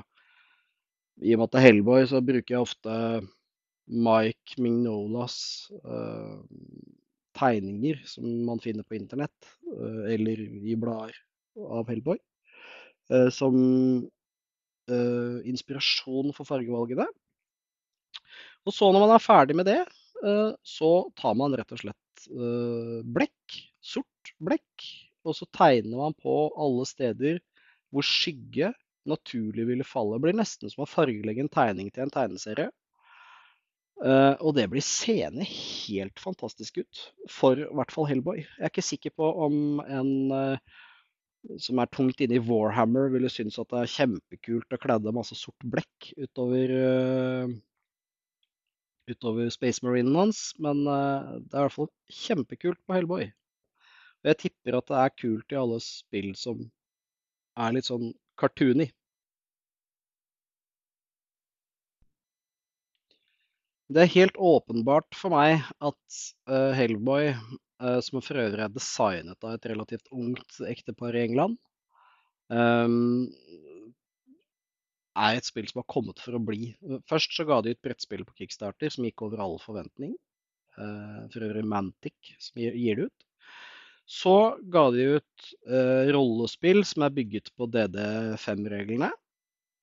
I 1.22 1.32
og 1.34 1.40
med 1.40 1.49
at 1.49 1.54
det 1.54 1.62
er 1.62 1.66
Hellboy, 1.70 2.04
så 2.08 2.20
bruker 2.25 2.58
jeg 2.58 2.66
ofte 2.66 2.99
Mike 3.92 4.61
Mignolas 4.62 5.37
uh, 5.84 6.38
tegninger 7.37 7.99
som 8.08 8.25
man 8.46 8.61
finner 8.62 8.87
på 8.87 8.96
internett, 8.96 9.49
uh, 9.66 10.06
eller 10.08 10.40
i 10.40 10.76
blader 10.78 11.18
av 11.61 11.90
Hellboy, 11.90 12.20
som 13.35 13.56
eh, 14.90 15.38
inspirasjon 15.49 16.32
for 16.37 16.49
fargevalgene. 16.49 17.06
Og 18.66 18.75
så 18.75 18.90
når 18.92 19.06
man 19.06 19.14
er 19.16 19.23
ferdig 19.25 19.56
med 19.59 19.68
det, 19.68 19.80
eh, 20.23 20.50
så 20.62 20.92
tar 21.18 21.37
man 21.38 21.54
rett 21.59 21.75
og 21.75 21.82
slett 21.82 22.28
eh, 22.30 23.00
blekk, 23.02 23.59
sort 23.82 24.35
blekk, 24.42 24.87
og 25.26 25.37
så 25.38 25.49
tegner 25.54 25.99
man 25.99 26.14
på 26.18 26.37
alle 26.59 26.87
steder 26.88 27.40
hvor 27.92 28.06
skygge 28.06 28.73
naturlig 29.09 29.66
ville 29.68 29.87
falle. 29.87 30.16
Det 30.16 30.26
blir 30.26 30.38
nesten 30.38 30.71
som 30.71 30.85
å 30.85 30.90
fargelegge 30.90 31.44
en 31.44 31.52
tegning 31.52 31.90
til 31.90 32.06
en 32.06 32.14
tegneserie. 32.14 32.71
Og 34.02 34.49
det 34.56 34.64
blir 34.73 34.82
seende 34.82 35.44
helt 35.47 36.18
fantastisk 36.18 36.80
ut, 36.80 37.02
for 37.30 37.61
i 37.61 37.66
hvert 37.71 37.92
fall 37.94 38.09
Hellboy. 38.09 38.40
Jeg 38.40 38.64
er 38.64 38.73
ikke 38.73 38.82
sikker 38.82 39.14
på 39.14 39.28
om 39.44 39.78
en 39.85 40.09
som 41.62 41.80
er 41.82 41.90
tungt 41.94 42.22
inne 42.22 42.38
i 42.38 42.42
Warhammer, 42.46 43.11
ville 43.12 43.30
synes 43.32 43.58
at 43.61 43.70
det 43.72 43.82
er 43.82 43.92
kjempekult 43.96 44.76
å 44.76 44.80
kledde 44.82 45.14
masse 45.14 45.37
sort 45.38 45.68
blekk 45.75 46.12
utover, 46.16 46.72
uh, 46.72 47.52
utover 49.11 49.50
Space 49.54 49.82
Marinen 49.84 50.16
hans, 50.16 50.50
men 50.62 50.84
det 50.87 50.94
er 50.94 51.61
i 51.61 51.64
hvert 51.66 51.76
fall 51.76 51.90
kjempekult 52.22 52.80
på 52.87 52.96
Hellboy. 52.96 53.30
Og 54.22 54.30
jeg 54.30 54.38
tipper 54.44 54.78
at 54.78 54.90
det 54.90 54.99
er 55.02 55.14
kult 55.18 55.52
i 55.52 55.58
alle 55.58 55.78
spill 55.82 56.30
som 56.38 56.61
er 57.58 57.75
litt 57.75 57.88
sånn 57.88 58.12
cartoony. 58.38 58.87
Det 63.92 64.04
er 64.04 64.14
helt 64.14 64.38
åpenbart 64.40 65.16
for 65.18 65.34
meg 65.34 65.66
at 65.84 66.20
uh, 66.49 66.70
Hellboy, 66.72 67.32
uh, 67.34 67.58
som 68.04 68.20
for 68.22 68.38
øvrig 68.38 68.62
er 68.64 68.72
designet 68.72 69.44
av 69.44 69.56
et 69.56 69.68
relativt 69.72 70.10
ungt 70.14 70.60
ektepar 70.68 71.16
i 71.18 71.24
England, 71.26 71.56
um, 72.52 73.30
er 75.12 75.36
et 75.36 75.48
spill 75.48 75.66
som 75.68 75.82
har 75.82 75.88
kommet 75.92 76.22
for 76.22 76.38
å 76.38 76.42
bli. 76.42 76.72
Først 77.10 77.34
så 77.36 77.46
ga 77.48 77.60
de 77.64 77.74
ut 77.74 77.82
brettspill 77.84 78.24
på 78.28 78.36
Kickstarter 78.40 78.92
som 78.92 79.06
gikk 79.06 79.26
over 79.26 79.42
all 79.44 79.58
forventning. 79.62 80.14
Uh, 80.78 81.28
for 81.32 81.44
øvrig 81.44 81.66
Mantic 81.68 82.32
som 82.40 82.62
gir, 82.62 82.72
det 82.72 83.10
ut. 83.10 83.26
Så 84.08 84.36
ga 84.72 84.86
de 84.92 85.18
ut 85.18 85.50
rollespill 86.12 86.82
som 86.88 87.04
er 87.06 87.14
bygget 87.14 87.52
på 87.56 87.68
DD5-reglene. 87.74 89.12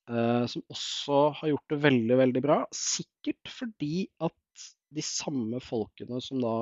Uh, 0.10 0.46
som 0.50 0.64
også 0.74 1.22
har 1.38 1.52
gjort 1.52 1.74
det 1.74 1.82
veldig, 1.84 2.16
veldig 2.24 2.42
bra. 2.42 2.60
Sikkert 2.74 3.52
fordi 3.54 4.08
at 4.26 4.66
de 4.90 5.06
samme 5.06 5.62
folkene 5.62 6.18
som 6.26 6.42
da 6.42 6.56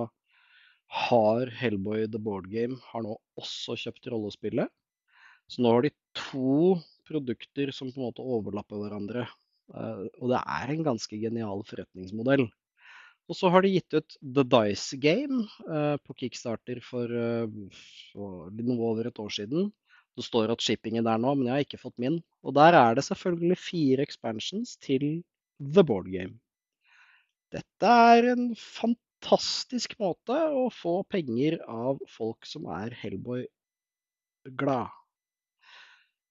har 0.87 1.51
Hellboy 1.59 2.05
The 2.11 2.19
Board 2.21 2.47
Game, 2.51 2.77
har 2.91 3.03
nå 3.03 3.17
også 3.39 3.75
kjøpt 3.79 4.07
rollespillet. 4.13 4.71
Så 5.47 5.63
nå 5.63 5.73
har 5.75 5.85
de 5.85 5.93
to 6.17 6.77
produkter 7.07 7.71
som 7.75 7.91
på 7.91 8.01
en 8.01 8.09
måte 8.09 8.23
overlapper 8.23 8.81
hverandre. 8.81 9.25
Eh, 9.73 10.05
og 10.19 10.31
det 10.31 10.39
er 10.39 10.73
en 10.73 10.85
ganske 10.87 11.19
genial 11.19 11.63
forretningsmodell. 11.67 12.47
Og 13.27 13.35
så 13.35 13.51
har 13.51 13.63
de 13.63 13.73
gitt 13.73 13.95
ut 13.95 14.15
The 14.23 14.45
Dice 14.47 14.99
Game 15.03 15.43
eh, 15.67 15.95
på 15.99 16.15
Kickstarter 16.21 16.79
for, 16.83 17.11
for 18.13 18.51
noe 18.55 18.91
over 18.91 19.09
et 19.09 19.19
år 19.23 19.33
siden. 19.39 19.71
Det 20.17 20.25
står 20.25 20.49
at 20.49 20.63
shippingen 20.63 21.05
der 21.05 21.19
nå, 21.21 21.35
men 21.35 21.49
jeg 21.49 21.53
har 21.53 21.65
ikke 21.67 21.83
fått 21.83 21.99
min. 22.01 22.21
Og 22.41 22.55
der 22.57 22.73
er 22.73 22.95
det 22.97 23.05
selvfølgelig 23.05 23.59
fire 23.61 24.07
expansions 24.07 24.77
til 24.81 25.19
The 25.59 25.83
Board 25.85 26.09
Game. 26.09 26.39
Dette 27.53 27.91
er 28.11 28.31
en 28.33 28.49
fantastisk 28.55 29.06
måte 29.25 30.37
å 30.53 30.69
få 30.73 31.03
penger 31.09 31.59
av 31.67 31.97
folk 32.09 32.45
som 32.45 32.67
er 32.69 32.93
Hellboy-glad. 33.01 34.87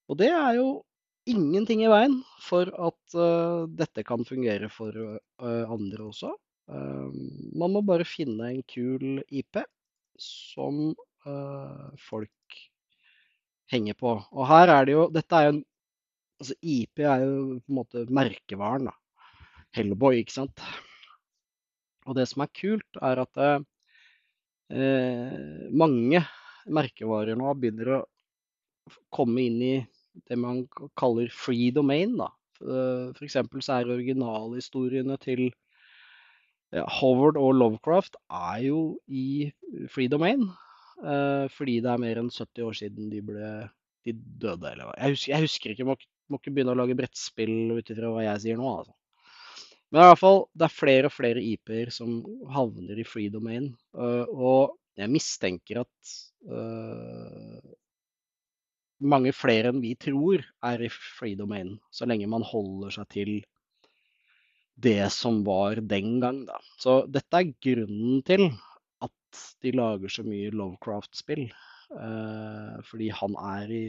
Og 0.06 0.18
det 0.20 0.30
er 0.30 0.54
jo 0.60 0.84
ingenting 1.26 1.82
i 1.82 1.90
veien 1.90 2.20
for 2.42 2.70
at 2.70 3.16
uh, 3.18 3.66
dette 3.66 4.04
kan 4.06 4.22
fungere 4.24 4.68
for 4.70 4.94
uh, 4.94 5.64
andre 5.66 6.06
også. 6.06 6.30
Uh, 6.70 7.10
man 7.58 7.74
må 7.74 7.82
bare 7.82 8.06
finne 8.06 8.52
en 8.52 8.62
kul 8.70 9.22
IP 9.28 9.62
som 10.18 10.94
folk 11.98 12.30
henger 13.72 13.96
på. 13.98 14.12
Og 14.30 14.46
her 14.46 14.70
er 14.70 14.84
det 14.86 14.92
jo 14.94 15.08
Dette 15.10 15.40
er 15.40 15.48
jo 15.48 15.56
Altså 16.36 16.54
IP 16.60 17.00
er 17.00 17.22
jo 17.24 17.36
på 17.64 17.72
en 17.72 17.78
måte 17.78 18.02
merkevaren, 18.12 18.90
da. 18.90 18.92
Hellboy, 19.74 20.18
ikke 20.20 20.34
sant. 20.34 20.60
Og 22.06 22.16
det 22.18 22.26
som 22.30 22.44
er 22.44 22.52
kult, 22.54 23.00
er 23.02 23.22
at 23.22 23.40
eh, 23.42 23.60
mange 25.74 26.22
merkevarer 26.66 27.38
nå 27.38 27.52
begynner 27.58 27.92
å 27.96 28.00
komme 29.14 29.46
inn 29.46 29.60
i 29.62 29.76
det 30.26 30.38
man 30.40 30.64
kaller 30.98 31.30
free 31.34 31.72
domain. 31.74 32.16
da. 32.18 32.30
F.eks. 33.12 33.36
så 33.36 33.72
er 33.76 33.90
originalhistoriene 33.92 35.18
til 35.20 35.48
Howard 36.72 37.36
og 37.38 37.52
Lovecraft 37.54 38.16
er 38.32 38.62
jo 38.66 38.80
i 39.06 39.50
free 39.92 40.10
domain. 40.10 40.46
Uh, 40.96 41.44
fordi 41.52 41.80
det 41.84 41.90
er 41.92 42.00
mer 42.00 42.18
enn 42.22 42.30
70 42.32 42.64
år 42.64 42.76
siden 42.78 43.10
de 43.12 43.20
ble 43.24 43.48
de 44.06 44.14
døde, 44.14 44.70
eller 44.70 44.86
hva. 44.86 44.94
Jeg 44.96 45.16
husker, 45.16 45.32
jeg 45.32 45.44
husker 45.44 45.72
ikke, 45.74 45.86
må, 45.88 45.96
må 46.30 46.38
ikke 46.38 46.52
begynne 46.54 46.72
å 46.76 46.78
lage 46.78 46.96
brettspill 46.98 47.74
ut 47.74 47.90
ifra 47.92 48.12
hva 48.14 48.22
jeg 48.24 48.44
sier 48.44 48.60
nå, 48.60 48.70
altså. 48.80 48.94
Men 49.92 50.02
i 50.02 50.08
hvert 50.10 50.20
fall, 50.20 50.40
det 50.58 50.66
er 50.66 50.74
flere 50.74 51.08
og 51.08 51.14
flere 51.14 51.42
IP-er 51.42 51.92
som 51.94 52.18
havner 52.52 52.98
i 52.98 53.06
free 53.06 53.30
domain. 53.32 53.70
Uh, 53.94 54.24
og 54.30 54.76
jeg 54.98 55.12
mistenker 55.12 55.82
at 55.84 56.14
uh, 56.50 57.60
mange 59.06 59.32
flere 59.36 59.70
enn 59.70 59.82
vi 59.84 59.94
tror 60.00 60.42
er 60.66 60.86
i 60.86 60.90
free 60.90 61.38
domain, 61.38 61.76
så 61.94 62.08
lenge 62.08 62.28
man 62.30 62.46
holder 62.46 62.96
seg 62.98 63.10
til 63.14 63.34
det 64.76 65.06
som 65.14 65.40
var 65.46 65.78
den 65.80 66.18
gang, 66.20 66.42
da. 66.48 66.58
Så 66.82 67.04
dette 67.08 67.38
er 67.38 67.54
grunnen 67.64 68.24
til 68.26 68.50
de 69.62 69.72
lager 69.74 70.12
så 70.12 70.24
mye 70.26 70.52
Lovecraft-spill. 70.54 71.46
Uh, 71.86 72.82
fordi 72.86 73.12
han 73.14 73.36
er 73.38 73.70
i 73.70 73.82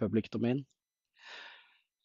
public 0.00 0.30
domain. 0.32 0.64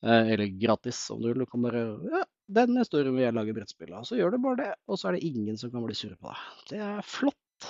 Uh, 0.04 0.30
eller 0.34 0.52
gratis, 0.62 1.00
om 1.14 1.22
du 1.24 1.32
vil. 1.32 1.44
Du 1.44 1.50
kan 1.50 1.66
bare 1.66 1.84
Ja, 2.12 2.24
den 2.52 2.78
historien 2.78 3.16
vil 3.16 3.26
jeg 3.26 3.36
lage 3.36 3.56
brettspill 3.56 3.94
av. 3.96 4.06
Så 4.08 4.18
gjør 4.20 4.34
du 4.34 4.42
bare 4.44 4.60
det, 4.60 4.72
og 4.88 5.00
så 5.00 5.10
er 5.10 5.18
det 5.18 5.28
ingen 5.30 5.58
som 5.60 5.72
kan 5.72 5.86
bli 5.86 5.96
sure 5.98 6.18
på 6.20 6.30
deg. 6.30 6.44
Det 6.74 6.82
er 6.84 7.08
flott 7.08 7.70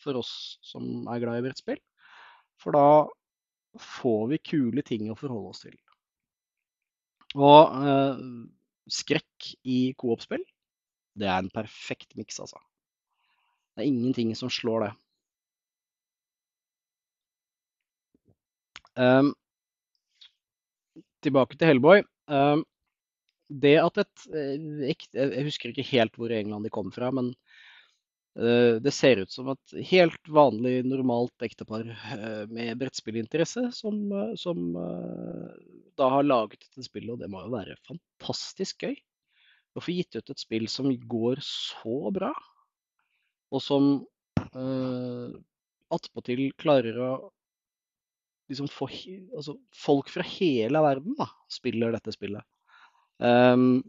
for 0.00 0.20
oss 0.20 0.32
som 0.64 1.06
er 1.12 1.22
glad 1.22 1.40
i 1.40 1.46
brettspill. 1.46 1.80
For 2.62 2.76
da 2.76 3.06
får 3.82 4.22
vi 4.32 4.42
kule 4.52 4.84
ting 4.86 5.10
å 5.12 5.18
forholde 5.18 5.52
oss 5.52 5.64
til. 5.66 5.76
Og 7.36 7.74
eh, 7.84 8.22
skrekk 8.88 9.50
i 9.68 9.80
koopspill, 9.98 10.44
det 11.16 11.28
er 11.28 11.42
en 11.42 11.52
perfekt 11.52 12.16
miks, 12.16 12.38
altså. 12.40 12.60
Det 13.76 13.84
er 13.84 13.90
ingenting 13.90 14.32
som 14.38 14.48
slår 14.52 14.86
det. 14.86 14.92
Um, 18.96 19.34
tilbake 21.20 21.58
til 21.60 21.68
Hellboy. 21.68 22.00
Um, 22.32 22.64
det 23.48 23.76
at 23.78 24.00
et 24.02 24.26
eh, 24.34 24.90
Jeg 25.14 25.46
husker 25.46 25.70
ikke 25.70 25.86
helt 25.92 26.18
hvor 26.18 26.32
i 26.32 26.40
England 26.40 26.66
de 26.66 26.72
kom 26.74 26.90
fra, 26.94 27.12
men 27.14 27.32
uh, 28.40 28.76
det 28.82 28.92
ser 28.94 29.22
ut 29.22 29.32
som 29.32 29.52
et 29.52 29.76
helt 29.92 30.30
vanlig, 30.32 30.80
normalt 30.88 31.46
ektepar 31.46 31.86
uh, 31.86 32.44
med 32.50 32.74
brettspillinteresse 32.80 33.68
som, 33.76 34.02
som 34.40 34.66
da 35.96 36.10
har 36.16 36.26
laget 36.26 36.60
dette 36.66 36.88
spillet, 36.88 37.14
og 37.14 37.22
det 37.22 37.30
må 37.32 37.44
jo 37.44 37.54
være 37.54 37.78
fantastisk 37.86 38.88
gøy 38.88 38.98
å 39.76 39.84
få 39.84 39.94
gitt 39.94 40.16
ut 40.16 40.32
et 40.32 40.40
spill 40.40 40.66
som 40.72 40.90
går 41.06 41.42
så 41.44 42.10
bra 42.14 42.32
og 43.54 43.62
som 43.62 43.88
uh, 44.56 45.30
attpåtil 45.94 46.48
klarer 46.58 46.98
å 46.98 47.10
liksom 48.50 48.68
få 48.70 48.88
altså, 49.36 49.56
Folk 49.74 50.10
fra 50.12 50.26
hele 50.26 50.82
verden 50.82 51.16
da, 51.18 51.28
spiller 51.50 51.94
dette 51.94 52.14
spillet. 52.14 52.42
Um, 53.22 53.84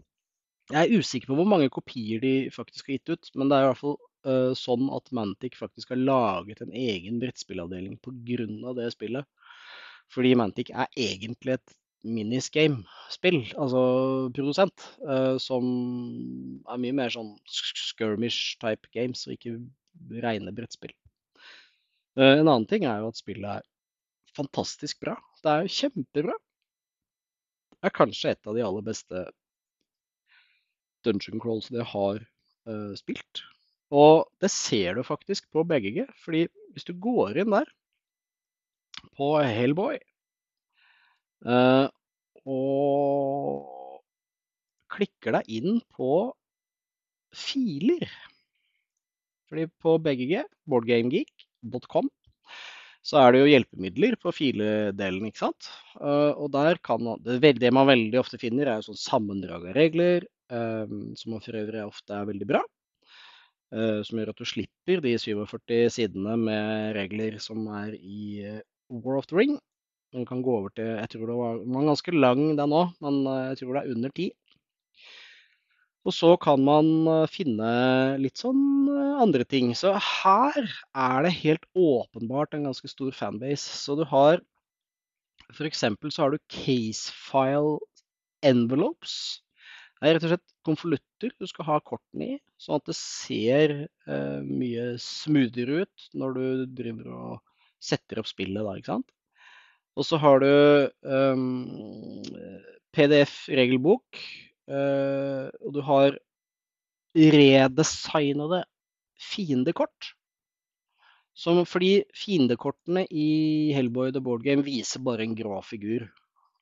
jeg 0.71 0.83
er 0.83 0.99
usikker 0.99 1.31
på 1.31 1.37
hvor 1.39 1.47
mange 1.47 1.71
kopier 1.71 2.21
de 2.23 2.33
faktisk 2.51 2.89
har 2.89 2.97
gitt 2.97 3.13
ut, 3.15 3.31
men 3.35 3.49
det 3.49 3.57
er 3.57 3.65
i 3.65 3.69
hvert 3.71 3.81
fall 3.81 3.97
uh, 4.27 4.53
sånn 4.57 4.89
at 4.95 5.11
Mantic 5.15 5.55
faktisk 5.59 5.93
har 5.93 6.01
laget 6.01 6.61
en 6.63 6.73
egen 6.75 7.19
brettspillavdeling 7.23 7.97
pga. 8.03 8.73
det 8.77 8.91
spillet. 8.95 9.27
Fordi 10.13 10.33
Mantic 10.39 10.71
er 10.71 10.91
egentlig 10.95 11.57
et 11.57 11.77
miniscame-spill, 12.07 13.39
altså 13.59 13.81
produsent, 14.35 14.85
eh, 15.07 15.35
som 15.41 15.65
er 16.69 16.81
mye 16.81 16.95
mer 16.95 17.13
sånn 17.13 17.33
skirmish-type 17.51 18.91
games, 18.95 19.25
og 19.27 19.35
ikke 19.35 19.57
rene 20.23 20.53
brettspill. 20.55 20.93
Eh, 22.17 22.37
en 22.39 22.47
annen 22.47 22.67
ting 22.69 22.85
er 22.87 23.01
jo 23.01 23.11
at 23.11 23.19
spillet 23.19 23.59
er 23.59 23.65
fantastisk 24.37 25.01
bra. 25.03 25.17
Det 25.43 25.51
er 25.51 25.65
jo 25.65 25.75
kjempebra. 25.79 26.37
Er 27.85 27.93
kanskje 27.93 28.33
et 28.33 28.49
av 28.49 28.57
de 28.57 28.63
aller 28.65 28.85
beste 28.85 29.27
dungeon 31.05 31.41
crawls 31.41 31.69
jeg 31.71 31.85
har 31.91 32.19
uh, 32.67 32.93
spilt. 32.97 33.43
Og 33.93 34.25
det 34.43 34.49
ser 34.51 34.97
du 34.97 35.03
faktisk 35.07 35.47
på 35.53 35.63
BGG, 35.67 36.03
fordi 36.23 36.47
hvis 36.75 36.87
du 36.87 36.93
går 36.99 37.39
inn 37.43 37.53
der 37.53 37.69
på 39.17 39.29
Hellboy 39.45 39.99
uh, 41.47 41.87
og 42.47 44.01
klikker 44.91 45.37
deg 45.37 45.49
inn 45.59 45.79
på 45.93 46.11
filer 47.35 48.07
Fordi 49.47 49.67
på 49.83 49.95
BGG, 50.03 50.41
boardgamegeek.com, 50.67 52.09
så 53.07 53.21
er 53.21 53.33
det 53.33 53.41
jo 53.43 53.51
hjelpemidler 53.51 54.17
på 54.19 54.33
filedelen, 54.35 55.29
ikke 55.29 55.45
sant. 55.45 55.69
Uh, 55.95 56.33
og 56.35 56.51
der 56.55 56.79
kan 56.83 57.03
man 57.03 57.21
det, 57.23 57.71
man 57.71 57.87
veldig 57.87 58.19
ofte 58.19 58.39
finner, 58.41 58.67
er 58.67 58.81
jo 58.81 58.89
sånn 58.89 58.99
sammendrag 58.99 59.69
av 59.69 59.77
regler, 59.77 60.27
Ehm, 60.49 61.15
som 61.19 61.35
for 61.43 61.59
øvrig 61.59 61.83
ofte 61.83 62.15
er 62.15 62.27
veldig 62.27 62.47
bra. 62.47 62.61
Eh, 63.75 64.01
som 64.07 64.19
gjør 64.19 64.31
at 64.31 64.39
du 64.39 64.47
slipper 64.47 65.01
de 65.03 65.17
47 65.19 65.89
sidene 65.91 66.37
med 66.39 66.93
regler 66.95 67.35
som 67.43 67.65
er 67.81 67.97
i 67.99 68.39
eh, 68.47 68.61
War 68.87 69.17
of 69.19 69.27
the 69.27 69.35
Ring. 69.35 69.57
Den 70.15 70.23
kan 70.25 70.41
gå 70.41 70.53
over 70.55 70.71
til 70.71 70.85
Jeg 70.87 71.09
tror 71.11 71.27
det 71.27 71.35
var, 71.35 71.57
den 71.59 71.73
var 71.75 71.89
ganske 71.89 72.11
lang 72.15 72.43
den 72.55 72.75
òg, 72.79 72.93
men 73.03 73.27
eh, 73.27 73.49
jeg 73.51 73.59
tror 73.61 73.73
det 73.75 73.81
er 73.81 73.95
under 73.95 74.15
ti. 74.15 74.29
Og 76.05 76.13
så 76.15 76.35
kan 76.39 76.61
man 76.63 77.07
finne 77.31 77.71
litt 78.21 78.39
sånn 78.39 78.87
andre 79.19 79.43
ting. 79.49 79.73
Så 79.75 79.95
her 79.97 80.59
er 80.61 81.25
det 81.25 81.33
helt 81.41 81.65
åpenbart 81.75 82.53
en 82.55 82.69
ganske 82.69 82.87
stor 82.91 83.11
fanbase. 83.15 83.73
Så 83.81 83.97
du 83.99 84.05
har 84.07 84.39
F.eks. 85.53 85.83
så 86.11 86.21
har 86.21 86.33
du 86.33 86.39
casefile 86.51 87.77
envelopes. 88.45 89.41
Det 89.97 90.09
er 90.09 90.17
rett 90.17 90.25
og 90.27 90.33
slett 90.33 90.55
konvolutter 90.67 91.31
du 91.39 91.47
skal 91.49 91.67
ha 91.71 91.77
kortene 91.81 92.25
i, 92.35 92.39
sånn 92.61 92.77
at 92.77 92.89
det 92.89 92.95
ser 92.99 93.73
eh, 93.87 94.41
mye 94.45 94.91
smoothere 95.01 95.83
ut 95.83 96.09
når 96.13 96.35
du 96.35 96.65
driver 96.77 97.13
og 97.15 97.55
setter 97.81 98.21
opp 98.21 98.29
spillet. 98.29 98.61
da, 98.61 98.75
ikke 98.77 98.93
sant? 98.93 99.09
Og 99.97 100.05
så 100.05 100.19
har 100.21 100.43
du 100.43 100.51
um, 101.09 101.47
ehm, 102.29 102.59
PDF-regelbok, 102.93 104.19
og 104.67 105.73
du 105.73 105.79
har 105.85 106.17
redesignede 107.15 108.61
fiendekort. 109.17 110.13
Som, 111.37 111.61
fordi 111.69 112.01
fiendekortene 112.17 113.03
i 113.13 113.71
Hellboy 113.75 114.09
the 114.13 114.21
Board 114.23 114.41
Game 114.45 114.65
viser 114.65 115.03
bare 115.05 115.25
en 115.25 115.35
grå 115.37 115.59
figur. 115.65 116.07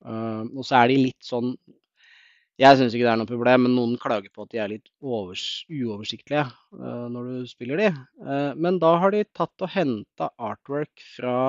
Uh, 0.04 0.44
og 0.52 0.66
så 0.68 0.82
er 0.82 0.92
de 0.92 1.02
litt 1.08 1.24
sånn 1.26 1.56
jeg 2.60 2.78
syns 2.80 2.94
ikke 2.96 3.04
det 3.04 3.12
er 3.12 3.18
noe 3.20 3.28
problem, 3.28 3.66
men 3.66 3.74
noen 3.76 3.96
klager 4.00 4.32
på 4.32 4.46
at 4.46 4.52
de 4.54 4.60
er 4.64 4.70
litt 4.72 4.86
uoversiktlige 5.04 6.46
uh, 6.46 7.08
når 7.12 7.26
du 7.28 7.50
spiller 7.50 7.82
de. 7.82 7.90
Uh, 8.24 8.52
men 8.56 8.78
da 8.80 8.94
har 9.02 9.12
de 9.16 9.26
tatt 9.36 9.66
og 9.66 9.72
henta 9.74 10.30
artwork 10.40 11.04
fra, 11.18 11.40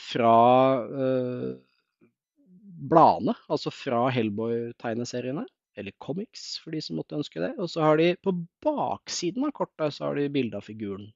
fra 0.00 0.36
bladene, 2.90 3.34
altså 3.52 3.72
fra 3.74 4.06
Hellboy-tegneseriene. 4.14 5.46
Eller 5.78 5.94
comics, 6.04 6.58
for 6.60 6.74
de 6.74 6.82
som 6.84 6.98
måtte 7.00 7.16
ønske 7.16 7.40
det. 7.40 7.54
Og 7.56 7.70
så 7.72 7.80
har 7.80 7.96
de 7.96 8.10
på 8.20 8.34
baksiden 8.64 9.46
av 9.48 9.54
kortet 9.56 9.94
så 9.96 10.10
har 10.10 10.18
de 10.20 10.28
bilde 10.32 10.58
av 10.58 10.66
figuren. 10.66 11.06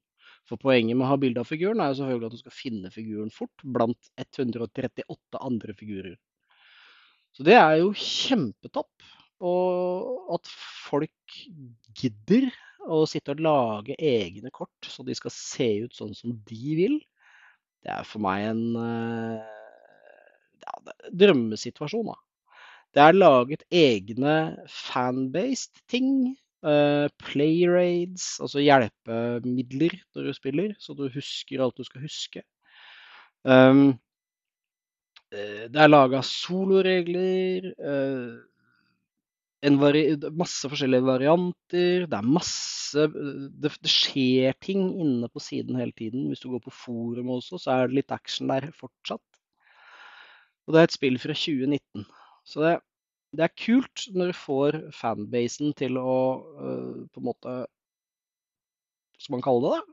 For 0.49 0.61
poenget 0.62 0.97
med 0.97 1.05
å 1.05 1.11
ha 1.11 1.19
bilde 1.21 1.43
av 1.43 1.51
figuren 1.51 1.83
er 1.83 1.91
jo 1.91 1.99
selvfølgelig 1.99 2.31
at 2.31 2.37
du 2.37 2.41
skal 2.45 2.55
finne 2.55 2.93
figuren 2.95 3.33
fort 3.35 3.67
blant 3.77 4.09
138 4.23 5.43
andre 5.43 5.75
figurer. 5.77 6.14
Så 7.37 7.45
det 7.45 7.59
er 7.59 7.83
jo 7.83 7.91
kjempetopp. 7.93 9.11
Og 9.45 10.33
at 10.33 10.49
folk 10.87 11.35
gidder 12.01 12.49
å 12.88 13.03
sitte 13.11 13.35
og 13.35 13.43
lage 13.45 13.97
egne 14.01 14.49
kort 14.55 14.88
så 14.88 15.05
de 15.05 15.17
skal 15.19 15.35
se 15.35 15.69
ut 15.85 15.97
sånn 15.97 16.14
som 16.17 16.33
de 16.49 16.77
vil, 16.79 16.97
det 17.85 17.93
er 17.93 18.07
for 18.09 18.23
meg 18.25 18.47
en 18.49 18.62
eh, 18.81 19.56
drømmesituasjon. 21.11 22.11
Da. 22.12 22.16
Det 22.94 23.05
er 23.05 23.20
laget 23.20 23.68
egne 23.70 24.35
fanbased 24.70 25.85
ting. 25.90 26.35
Uh, 26.66 27.07
playraids, 27.20 28.40
altså 28.42 28.59
hjelpemidler 28.64 29.92
når 30.16 30.25
du 30.27 30.33
spiller, 30.35 30.72
så 30.83 30.96
du 30.99 31.05
husker 31.14 31.62
alt 31.62 31.77
du 31.79 31.85
skal 31.87 32.03
huske. 32.03 32.42
Um, 33.46 33.92
Eh, 35.35 35.66
det 35.72 35.81
er 35.83 35.90
laga 35.90 36.20
soloregler. 36.25 37.72
Eh, 37.75 38.35
masse 40.37 40.68
forskjellige 40.70 41.07
varianter. 41.07 42.07
Det 42.07 42.18
er 42.18 42.29
masse 42.37 43.07
det, 43.11 43.72
det, 43.83 43.90
skjer 43.90 44.55
ting 44.62 44.85
inne 45.03 45.29
på 45.29 45.42
siden 45.42 45.81
hele 45.81 45.92
tiden. 45.92 46.29
Hvis 46.31 46.44
du 46.44 46.51
går 46.53 46.62
på 46.66 46.70
forum 46.85 47.31
også, 47.38 47.59
så 47.59 47.70
er 47.75 47.88
det 47.88 47.99
litt 48.01 48.14
action 48.14 48.53
der 48.53 48.70
fortsatt. 48.77 49.36
Og 50.67 50.75
det 50.75 50.81
er 50.81 50.89
et 50.89 50.97
spill 50.97 51.19
fra 51.23 51.35
2019. 51.37 52.07
Så 52.47 52.63
det, 52.63 52.73
det 53.37 53.47
er 53.47 53.59
kult 53.59 54.07
når 54.15 54.33
du 54.33 54.39
får 54.39 54.79
fanbasen 54.95 55.75
til 55.79 55.99
å 56.01 56.17
uh, 56.59 57.05
på 57.11 57.23
en 57.23 57.29
måte 57.29 57.59
Som 59.23 59.37
man 59.37 59.45
kaller 59.45 59.63
det 59.65 59.77
da. 59.77 59.93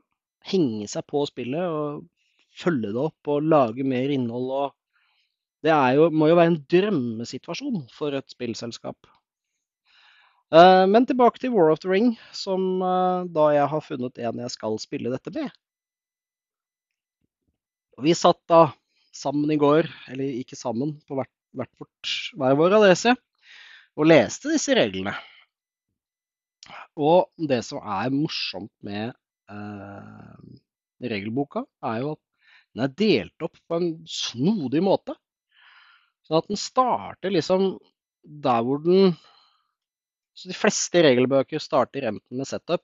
Henge 0.50 0.88
seg 0.90 1.06
på 1.08 1.22
spillet 1.30 1.64
og 1.64 2.02
følge 2.54 2.92
det 2.92 3.00
opp 3.00 3.30
og 3.32 3.46
lage 3.48 3.86
mer 3.86 4.12
innhold 4.12 4.50
og 4.52 4.74
det 5.64 5.72
jo, 5.96 6.10
må 6.12 6.28
jo 6.28 6.36
være 6.36 6.52
en 6.52 6.62
drømmesituasjon 6.68 7.86
for 7.94 8.12
et 8.12 8.28
spillselskap. 8.28 9.08
Uh, 10.52 10.84
men 10.84 11.06
tilbake 11.08 11.40
til 11.40 11.54
War 11.54 11.72
of 11.72 11.80
the 11.80 11.88
Ring, 11.88 12.10
som 12.36 12.82
uh, 12.84 13.24
da 13.32 13.48
jeg 13.56 13.70
har 13.72 13.84
funnet 13.86 14.20
en 14.20 14.42
jeg 14.44 14.52
skal 14.52 14.76
spille 14.82 15.12
dette 15.14 15.32
med. 15.32 15.48
Vi 18.04 18.12
satt 18.18 18.42
da 18.50 18.66
sammen 19.14 19.52
i 19.54 19.60
går, 19.60 19.88
eller 20.10 20.40
ikke 20.42 20.58
sammen, 20.58 20.96
på 21.06 21.18
hvert, 21.18 21.32
hvert 21.54 21.72
vårt, 21.80 22.12
hver 22.38 22.58
vår 22.58 22.76
adresse, 22.80 23.14
og 23.94 24.10
leste 24.10 24.50
disse 24.52 24.74
reglene. 24.76 25.14
Og 26.94 27.30
det 27.50 27.60
som 27.66 27.82
er 27.82 28.12
morsomt 28.14 28.72
med 28.86 29.12
eh, 29.50 30.44
regelboka, 31.02 31.64
er 31.84 32.00
jo 32.02 32.14
at 32.14 32.22
den 32.74 32.84
er 32.86 32.94
delt 32.98 33.46
opp 33.46 33.58
på 33.68 33.78
en 33.78 33.90
snodig 34.10 34.82
måte. 34.82 35.14
Sånn 36.26 36.40
at 36.40 36.50
den 36.50 36.58
starter 36.58 37.34
liksom 37.34 37.74
der 38.24 38.62
hvor 38.64 38.80
den 38.82 39.14
Så 40.34 40.48
de 40.50 40.56
fleste 40.56 40.98
regelbøker 41.04 41.62
starter 41.62 42.08
enten 42.08 42.40
med 42.40 42.48
setup 42.48 42.82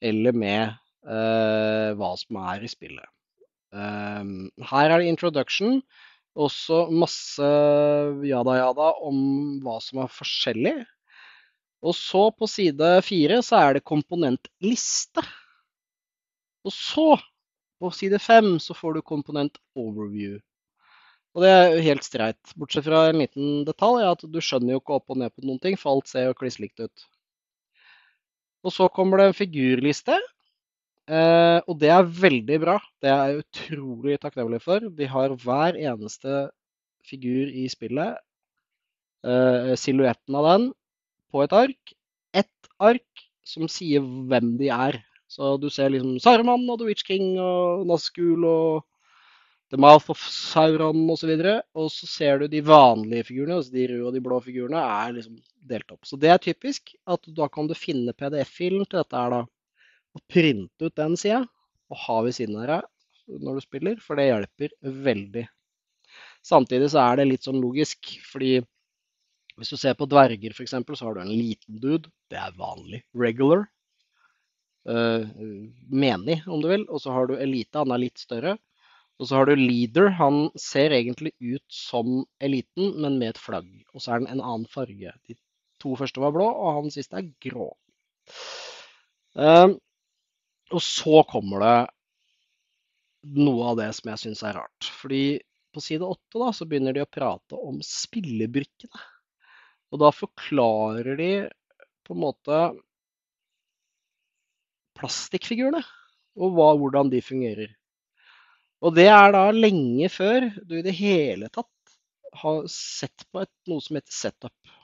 eller 0.00 0.32
med 0.32 0.62
eh, 1.04 1.90
hva 1.98 2.14
som 2.16 2.38
er 2.40 2.62
i 2.64 2.70
spillet. 2.72 3.04
Um, 3.72 4.48
her 4.70 4.90
er 4.90 5.02
det 5.02 5.10
introduction, 5.10 5.80
også 6.38 6.86
masse 6.94 7.48
jada-jada 8.28 8.92
om 9.04 9.18
hva 9.64 9.78
som 9.84 10.04
er 10.04 10.12
forskjellig. 10.12 10.76
Og 11.84 11.94
så 11.94 12.24
på 12.34 12.48
side 12.50 12.90
fire 13.06 13.40
så 13.46 13.60
er 13.62 13.78
det 13.78 13.86
komponentliste. 13.86 15.22
Og 16.66 16.74
så, 16.74 17.08
på 17.78 17.90
side 17.94 18.18
fem, 18.22 18.56
så 18.62 18.74
får 18.74 18.98
du 18.98 19.06
komponent 19.06 19.60
overview. 19.78 20.38
Og 21.36 21.44
det 21.44 21.50
er 21.54 21.68
jo 21.70 21.84
helt 21.84 22.06
streit. 22.06 22.54
Bortsett 22.58 22.86
fra 22.88 23.04
en 23.10 23.20
liten 23.22 23.62
detalj, 23.68 24.02
at 24.08 24.24
du 24.26 24.40
skjønner 24.42 24.74
jo 24.74 24.82
ikke 24.82 24.96
opp 24.96 25.14
og 25.14 25.20
ned 25.20 25.34
på 25.34 25.44
noen 25.46 25.60
ting, 25.62 25.76
for 25.78 25.94
alt 25.94 26.10
ser 26.10 26.26
jo 26.26 26.38
kliss 26.38 26.58
likt 26.58 26.82
ut. 26.82 27.06
Og 28.66 28.74
så 28.74 28.88
kommer 28.90 29.20
det 29.20 29.28
en 29.28 29.38
figurliste. 29.38 30.16
Eh, 31.08 31.58
og 31.64 31.78
det 31.80 31.88
er 31.88 32.10
veldig 32.22 32.58
bra. 32.60 32.76
Det 33.00 33.08
er 33.08 33.30
jeg 33.30 33.44
utrolig 33.44 34.18
takknemlig 34.20 34.60
for. 34.60 34.84
Vi 34.98 35.08
har 35.08 35.32
hver 35.40 35.78
eneste 35.80 36.48
figur 37.08 37.48
i 37.48 37.64
spillet, 37.72 38.18
eh, 39.24 39.72
silhuetten 39.80 40.36
av 40.36 40.48
den, 40.50 40.66
på 41.32 41.42
et 41.44 41.54
ark. 41.56 41.94
Ett 42.36 42.68
ark 42.78 43.24
som 43.44 43.68
sier 43.72 44.04
hvem 44.04 44.56
de 44.60 44.68
er. 44.68 45.00
Så 45.28 45.56
du 45.60 45.68
ser 45.72 45.92
liksom 45.92 46.18
Saruman 46.20 46.68
og 46.68 46.78
The 46.80 46.88
Witch 46.88 47.04
King 47.04 47.38
og 47.40 47.86
Nazgul 47.88 48.44
og 48.48 48.84
The 49.70 49.80
Mouth 49.80 50.10
of 50.12 50.20
Sauron 50.20 51.08
osv. 51.12 51.32
Og, 51.32 51.44
så 51.44 51.56
og 51.74 51.90
så 51.92 52.08
ser 52.08 52.38
du 52.40 52.48
de 52.48 52.62
vanlige 52.64 53.28
figurene, 53.28 53.60
altså 53.60 53.72
de 53.72 53.88
røde 53.90 54.08
og 54.08 54.16
de 54.16 54.24
blå 54.24 54.40
figurene, 54.44 54.80
er 54.80 55.16
liksom 55.16 55.36
delt 55.68 55.92
opp. 55.92 56.04
Så 56.08 56.16
det 56.20 56.32
er 56.32 56.40
typisk 56.40 56.94
at 57.08 57.28
da 57.36 57.48
kan 57.52 57.68
du 57.68 57.76
finne 57.76 58.16
PDF-filen 58.16 58.84
til 58.88 59.00
dette 59.02 59.16
her, 59.16 59.36
da. 59.36 59.42
Og 60.16 60.24
printe 60.30 60.88
ut 60.88 60.96
den 60.96 61.16
sida 61.20 61.44
og 61.88 62.02
ha 62.04 62.18
ved 62.24 62.36
siden 62.36 62.56
av 62.60 62.68
deg. 62.70 62.88
når 63.28 63.58
du 63.58 63.60
spiller, 63.60 63.96
for 64.00 64.16
det 64.16 64.24
hjelper 64.24 64.72
veldig. 65.04 65.42
Samtidig 66.48 66.86
så 66.94 67.02
er 67.02 67.18
det 67.18 67.26
litt 67.28 67.44
sånn 67.44 67.60
logisk, 67.60 68.08
fordi 68.24 68.54
hvis 69.58 69.72
du 69.74 69.76
ser 69.76 69.96
på 69.98 70.06
dverger 70.08 70.54
f.eks., 70.54 70.72
så 70.72 71.04
har 71.04 71.18
du 71.18 71.20
en 71.24 71.34
liten 71.34 71.80
dude. 71.82 72.08
Det 72.30 72.38
er 72.40 72.54
vanlig. 72.56 73.02
Regular. 73.12 73.66
Uh, 74.88 75.26
menig, 75.90 76.38
om 76.46 76.62
du 76.62 76.70
vil. 76.70 76.86
Og 76.88 77.02
så 77.02 77.12
har 77.12 77.28
du 77.28 77.34
elite, 77.36 77.82
han 77.82 77.92
er 77.92 78.04
litt 78.06 78.22
større. 78.22 78.54
Og 79.18 79.28
så 79.28 79.40
har 79.40 79.50
du 79.50 79.58
leader. 79.58 80.12
Han 80.20 80.46
ser 80.56 80.94
egentlig 80.94 81.34
ut 81.42 81.66
som 81.74 82.22
eliten, 82.40 82.94
men 83.02 83.18
med 83.18 83.34
et 83.34 83.42
flagg. 83.42 83.68
Og 83.92 84.04
så 84.04 84.14
er 84.14 84.22
den 84.22 84.30
en 84.30 84.44
annen 84.44 84.68
farge. 84.70 85.12
De 85.26 85.36
to 85.82 85.96
første 85.98 86.22
var 86.22 86.32
blå, 86.36 86.46
og 86.46 86.78
han 86.78 86.94
siste 86.94 87.18
er 87.18 87.28
grå. 87.42 87.72
Uh, 89.34 89.74
og 90.74 90.82
så 90.84 91.22
kommer 91.28 91.64
det 91.64 91.76
noe 93.38 93.70
av 93.72 93.78
det 93.80 93.88
som 93.96 94.10
jeg 94.12 94.22
syns 94.22 94.42
er 94.46 94.58
rart. 94.58 94.90
Fordi 95.00 95.38
på 95.74 95.82
side 95.84 96.04
åtte 96.04 96.40
da, 96.40 96.50
så 96.52 96.66
begynner 96.68 96.96
de 96.96 97.04
å 97.04 97.10
prate 97.10 97.58
om 97.58 97.80
spillebrikkene. 97.84 99.06
Og 99.92 100.02
da 100.02 100.12
forklarer 100.12 101.16
de 101.16 101.32
på 102.04 102.16
en 102.16 102.22
måte 102.22 102.60
plastikkfigurene 104.98 105.82
og 106.38 106.54
hva, 106.54 106.72
hvordan 106.78 107.10
de 107.12 107.22
fungerer. 107.24 107.72
Og 108.84 108.94
det 108.94 109.08
er 109.10 109.32
da 109.34 109.48
lenge 109.54 110.08
før 110.12 110.48
du 110.62 110.78
i 110.78 110.84
det 110.86 110.94
hele 110.98 111.48
tatt 111.50 111.72
har 112.38 112.60
sett 112.70 113.24
på 113.32 113.42
et, 113.42 113.52
noe 113.70 113.82
som 113.82 113.98
heter 113.98 114.14
setup. 114.14 114.74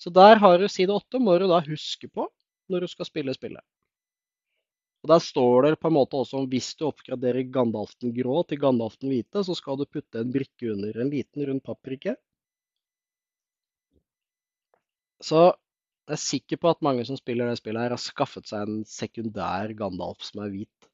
Så 0.00 0.12
der 0.12 0.40
har 0.40 0.58
du 0.58 0.66
side 0.68 0.92
åtte, 0.92 1.20
må 1.20 1.36
du 1.38 1.46
da 1.48 1.60
huske 1.64 2.08
på 2.08 2.26
når 2.70 2.84
du 2.84 2.92
skal 2.92 3.08
spille 3.08 3.34
spillet. 3.36 3.64
Og 5.00 5.08
Der 5.08 5.22
står 5.24 5.62
det 5.64 5.80
på 5.80 5.88
en 5.88 5.96
måte 5.96 6.18
også 6.18 6.42
om 6.42 6.48
hvis 6.50 6.74
du 6.76 6.84
oppgraderer 6.90 7.46
Gandalften 7.52 8.12
grå 8.16 8.42
til 8.48 8.60
Gandalften 8.60 9.08
hvite, 9.08 9.44
så 9.46 9.56
skal 9.56 9.80
du 9.80 9.86
putte 9.88 10.20
en 10.20 10.32
brikke 10.34 10.74
under. 10.74 10.98
En 11.00 11.12
liten 11.12 11.46
rund 11.48 11.62
papprikke. 11.64 12.16
Så 15.24 15.40
jeg 16.10 16.16
er 16.16 16.20
sikker 16.20 16.60
på 16.60 16.72
at 16.72 16.84
mange 16.84 17.04
som 17.08 17.16
spiller 17.16 17.48
det 17.48 17.60
spillet, 17.60 17.86
her 17.86 17.94
har 17.94 18.02
skaffet 18.02 18.48
seg 18.50 18.66
en 18.66 18.84
sekundær 18.88 19.72
Gandalf 19.78 20.24
som 20.26 20.44
er 20.44 20.52
hvit. 20.52 20.90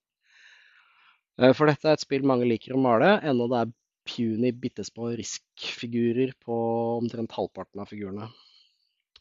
Eh, 1.40 1.52
for 1.56 1.66
dette 1.70 1.88
er 1.88 1.98
et 1.98 2.06
spill 2.06 2.26
mange 2.26 2.46
liker 2.46 2.76
å 2.76 2.80
male, 2.82 3.16
enda 3.26 3.46
det 3.50 3.62
er 3.62 3.76
puny, 4.06 4.52
bitte 4.54 4.86
små 4.86 5.10
risk-figurer 5.18 6.34
på 6.46 6.56
omtrent 7.00 7.34
halvparten 7.34 7.82
av 7.82 7.90
figurene. 7.90 8.28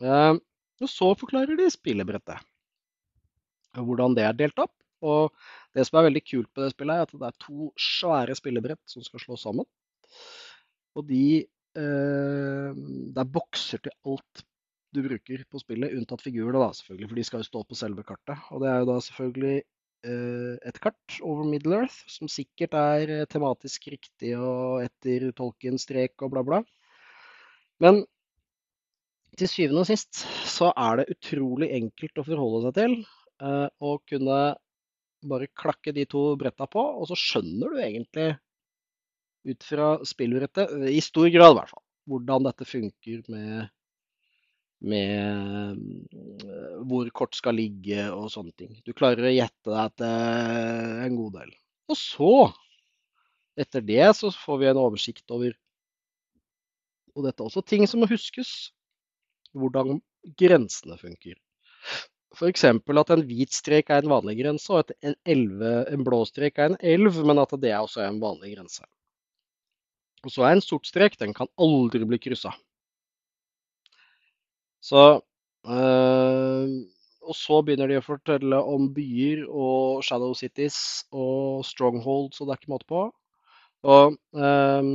Eh, 0.01 0.33
og 0.83 0.91
så 0.91 1.13
forklarer 1.17 1.57
de 1.57 1.71
spillebrettet 1.73 2.43
hvordan 3.83 4.15
det 4.17 4.25
er 4.27 4.37
delt 4.37 4.59
opp. 4.63 4.73
Og 5.05 5.33
det 5.75 5.85
som 5.87 5.99
er 5.99 6.07
veldig 6.07 6.23
kult 6.25 6.49
på 6.55 6.63
det 6.63 6.71
spillet, 6.73 6.95
er 6.95 7.05
at 7.05 7.13
det 7.13 7.27
er 7.27 7.43
to 7.43 7.69
svære 7.79 8.37
spillebrett 8.37 8.81
som 8.89 9.03
skal 9.05 9.21
slås 9.21 9.45
sammen. 9.45 9.67
Og 10.95 11.07
de 11.09 11.43
eh, 11.43 12.81
Det 13.11 13.21
er 13.21 13.33
bokser 13.37 13.83
til 13.83 13.95
alt 14.07 14.45
du 14.95 15.01
bruker 15.03 15.41
på 15.51 15.59
spillet, 15.59 15.91
unntatt 15.91 16.23
figurene, 16.23 16.61
da, 16.61 16.69
selvfølgelig, 16.71 17.09
for 17.11 17.19
de 17.19 17.23
skal 17.27 17.41
jo 17.41 17.47
stå 17.49 17.63
på 17.67 17.75
selve 17.75 18.05
kartet. 18.07 18.45
Og 18.55 18.63
det 18.63 18.69
er 18.71 18.77
jo 18.79 18.87
da 18.87 18.95
selvfølgelig 19.03 19.57
eh, 19.59 20.53
et 20.71 20.79
kart 20.83 21.17
over 21.19 21.47
Middle 21.49 21.81
Earth, 21.81 21.97
som 22.11 22.31
sikkert 22.31 22.77
er 22.79 23.11
eh, 23.17 23.25
tematisk 23.27 23.89
riktig 23.91 24.31
og 24.39 24.85
etter 24.85 25.27
tolken 25.35 25.81
strek 25.81 26.15
og 26.23 26.31
bla, 26.31 26.45
bla. 26.47 26.61
Men 27.83 28.05
til 29.35 29.51
syvende 29.51 29.83
og 29.83 29.89
sist 29.89 30.23
så 30.47 30.71
er 30.79 31.01
det 31.01 31.09
utrolig 31.17 31.73
enkelt 31.75 32.21
å 32.21 32.27
forholde 32.27 32.63
seg 32.69 32.77
til. 32.79 32.97
Eh, 33.43 33.67
og 33.83 34.03
kunne 34.07 34.39
bare 35.25 35.51
klakke 35.57 35.93
de 35.95 36.05
to 36.07 36.27
bretta 36.39 36.67
på, 36.71 36.81
og 36.81 37.07
så 37.09 37.17
skjønner 37.19 37.73
du 37.73 37.81
egentlig 37.81 38.27
ut 39.45 39.65
fra 39.65 39.89
spillbrettet, 40.07 40.71
i 40.89 41.01
stor 41.03 41.27
grad 41.33 41.53
i 41.53 41.57
hvert 41.59 41.73
fall, 41.73 41.83
hvordan 42.09 42.47
dette 42.47 42.67
funker 42.69 43.25
med, 43.33 43.67
med 44.85 45.81
eh, 46.15 46.79
hvor 46.87 47.11
kort 47.17 47.37
skal 47.37 47.57
ligge 47.59 48.07
og 48.13 48.29
sånne 48.33 48.55
ting. 48.57 48.77
Du 48.85 48.93
klarer 48.93 49.27
å 49.27 49.35
gjette 49.35 49.73
deg 49.73 49.99
til 50.01 51.03
en 51.09 51.19
god 51.19 51.37
del. 51.41 51.53
Og 51.91 51.99
så, 51.99 52.31
etter 53.59 53.85
det, 53.85 54.05
så 54.17 54.31
får 54.33 54.61
vi 54.61 54.71
en 54.71 54.81
oversikt 54.81 55.29
over 55.31 55.53
Og 57.15 57.23
dette 57.23 57.39
er 57.39 57.45
også 57.45 57.61
ting 57.63 57.85
som 57.87 58.01
må 58.03 58.09
huskes. 58.11 58.49
Hvordan 59.55 60.01
grensene 60.35 60.97
funker. 60.99 61.37
F.eks. 62.35 62.65
at 62.67 63.13
en 63.15 63.23
hvit 63.29 63.53
strek 63.55 63.89
er 63.89 64.03
en 64.03 64.11
vanlig 64.11 64.37
grense, 64.41 64.67
og 64.73 64.83
at 64.83 64.91
en, 65.01 65.15
elve, 65.25 65.71
en 65.91 66.03
blå 66.05 66.21
strek 66.27 66.59
er 66.59 66.73
en 66.73 66.77
elv, 66.83 67.21
men 67.25 67.39
at 67.41 67.55
det 67.61 67.73
også 67.77 68.03
er 68.03 68.11
en 68.11 68.21
vanlig 68.21 68.55
grense. 68.57 68.83
Og 70.25 70.33
så 70.33 70.45
er 70.47 70.55
en 70.57 70.63
sort 70.65 70.87
strek, 70.89 71.17
den 71.21 71.33
kan 71.37 71.49
aldri 71.61 72.03
bli 72.05 72.19
kryssa. 72.21 72.51
Så 74.85 75.03
øh, 75.65 76.65
Og 77.25 77.35
så 77.37 77.61
begynner 77.65 77.89
de 77.89 77.97
å 77.97 78.05
fortelle 78.05 78.57
om 78.69 78.91
byer 78.93 79.45
og 79.49 80.03
Shadow 80.05 80.33
Cities 80.37 80.77
og 81.11 81.63
Strongholds, 81.65 82.41
og 82.41 82.47
det 82.47 82.53
er 82.53 82.61
ikke 82.61 82.73
måte 82.75 82.89
på. 82.89 83.05
Og 83.85 84.17
øh, 84.37 84.89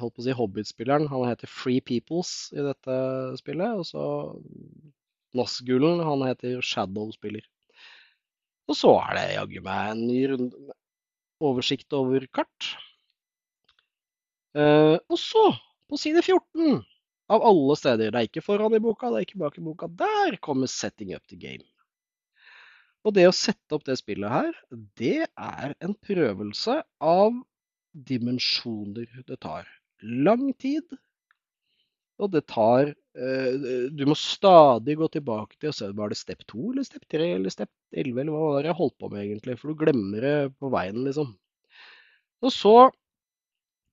holdt 0.00 0.14
på 0.16 0.22
å 0.22 0.26
si 0.26 0.34
Hobbit-spilleren, 0.36 1.06
han 1.10 1.26
heter 1.28 1.50
Free 1.50 1.82
Peoples 1.82 2.32
i 2.54 2.62
dette 2.66 2.96
spillet. 3.38 3.78
Og 3.78 3.86
så 3.86 4.06
Nazgulen, 5.36 6.02
han 6.04 6.24
heter 6.26 6.58
Shadow-spiller. 6.64 7.44
Og 8.66 8.74
så 8.78 8.96
er 9.04 9.14
det 9.14 9.26
jaggu 9.36 9.62
meg 9.62 9.92
en 9.92 10.02
ny 10.08 10.20
runde 10.32 10.76
oversikt 11.44 11.92
over 11.96 12.24
kart. 12.34 12.72
Uh, 14.56 14.96
og 15.12 15.18
så, 15.20 15.44
på 15.90 15.98
side 16.00 16.22
14, 16.24 16.80
av 17.32 17.42
alle 17.44 17.76
steder, 17.78 18.12
det 18.12 18.20
er 18.20 18.28
ikke 18.28 18.44
foran 18.44 18.76
i 18.76 18.82
boka, 18.82 19.10
det 19.10 19.20
er 19.20 19.26
ikke 19.26 19.40
bak 19.42 19.58
i 19.58 19.64
boka, 19.64 19.88
der 19.90 20.38
kommer 20.40 20.70
'Setting 20.70 21.14
up 21.14 21.26
the 21.28 21.36
game'. 21.36 21.66
Og 23.04 23.14
det 23.14 23.26
å 23.28 23.34
sette 23.34 23.74
opp 23.76 23.84
det 23.86 23.98
spillet 24.00 24.30
her, 24.30 24.54
det 24.98 25.28
er 25.38 25.74
en 25.80 25.94
prøvelse 25.94 26.82
av 27.00 27.36
dimensjoner. 27.94 29.06
Det 29.28 29.38
tar 29.40 29.68
lang 30.02 30.50
tid, 30.58 30.82
og 32.18 32.32
det 32.32 32.46
tar 32.50 32.90
eh, 32.90 32.96
Du 33.16 34.02
må 34.04 34.12
stadig 34.20 34.98
gå 35.00 35.06
tilbake 35.08 35.56
til 35.56 35.70
og 35.70 35.76
se 35.78 35.86
var 35.96 36.12
det 36.12 36.18
step 36.20 36.42
2 36.52 36.72
eller 36.74 36.84
step 36.84 37.06
3 37.14 37.28
eller 37.38 37.52
step 37.54 37.70
11 37.96 38.20
eller 38.20 38.34
hva 38.34 38.50
var 38.50 38.66
det 38.66 38.70
jeg 38.70 38.78
holdt 38.80 38.96
på 39.00 39.10
med 39.12 39.22
egentlig. 39.22 39.56
For 39.60 39.72
du 39.72 39.80
glemmer 39.80 40.26
det 40.26 40.36
på 40.60 40.68
veien, 40.74 41.00
liksom. 41.06 41.30
Og 42.44 42.52
så 42.52 42.74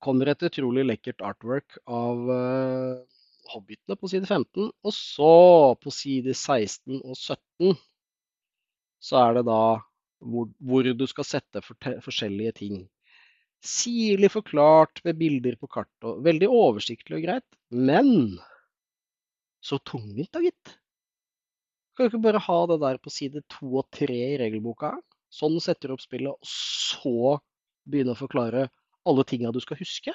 kommer 0.04 0.32
et 0.34 0.44
utrolig 0.44 0.84
lekkert 0.86 1.24
artwork 1.24 1.78
av 1.88 2.28
uh, 2.28 3.00
Hobbitene 3.54 3.98
på 4.00 4.10
side 4.12 4.28
15. 4.28 4.70
Og 4.72 4.96
så, 4.96 5.34
på 5.80 5.94
side 5.94 6.36
16 6.36 7.00
og 7.00 7.16
17, 7.16 7.78
så 9.04 9.20
er 9.20 9.40
det 9.40 9.46
da 9.50 9.64
hvor, 10.24 10.50
hvor 10.64 10.88
du 10.88 11.06
skal 11.10 11.28
sette 11.28 11.64
for 11.64 12.00
forskjellige 12.06 12.56
ting. 12.60 12.82
Sirlig 13.64 14.32
forklart 14.32 15.00
med 15.08 15.20
bilder 15.20 15.56
på 15.60 15.70
kartet. 15.72 16.24
Veldig 16.24 16.50
oversiktlig 16.52 17.20
og 17.20 17.28
greit. 17.28 17.48
Men 17.72 18.40
så 19.64 19.80
tungvint, 19.88 20.32
da, 20.34 20.42
gitt. 20.44 20.76
Kan 21.94 22.08
du 22.08 22.12
ikke 22.12 22.24
bare 22.26 22.42
ha 22.42 22.60
det 22.72 22.80
der 22.82 23.00
på 23.02 23.12
side 23.14 23.44
to 23.54 23.70
og 23.80 23.88
tre 23.94 24.20
i 24.34 24.38
regelboka? 24.42 24.96
Sånn 25.34 25.60
setter 25.64 25.90
du 25.90 25.96
opp 25.96 26.04
spillet, 26.04 26.34
og 26.34 26.46
så 26.46 27.38
begynne 27.90 28.16
å 28.16 28.20
forklare 28.20 28.68
alle 29.08 29.26
tinga 29.30 29.52
du 29.54 29.60
skal 29.64 29.80
huske? 29.80 30.14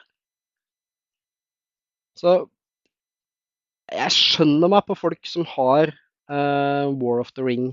Så 2.18 2.34
jeg 3.88 4.14
skjønner 4.14 4.70
meg 4.72 4.84
på 4.88 4.96
folk 4.98 5.28
som 5.28 5.46
har 5.48 5.92
uh, 6.28 6.90
War 7.00 7.22
of 7.22 7.30
the 7.38 7.44
Ring 7.46 7.70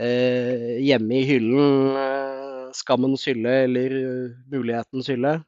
uh, 0.00 0.74
hjemme 0.82 1.20
i 1.20 1.26
hyllen. 1.28 1.92
Uh, 1.94 2.72
skammens 2.76 3.24
hylle 3.28 3.52
eller 3.64 3.94
mulighetens 4.52 5.08
hylle. 5.12 5.38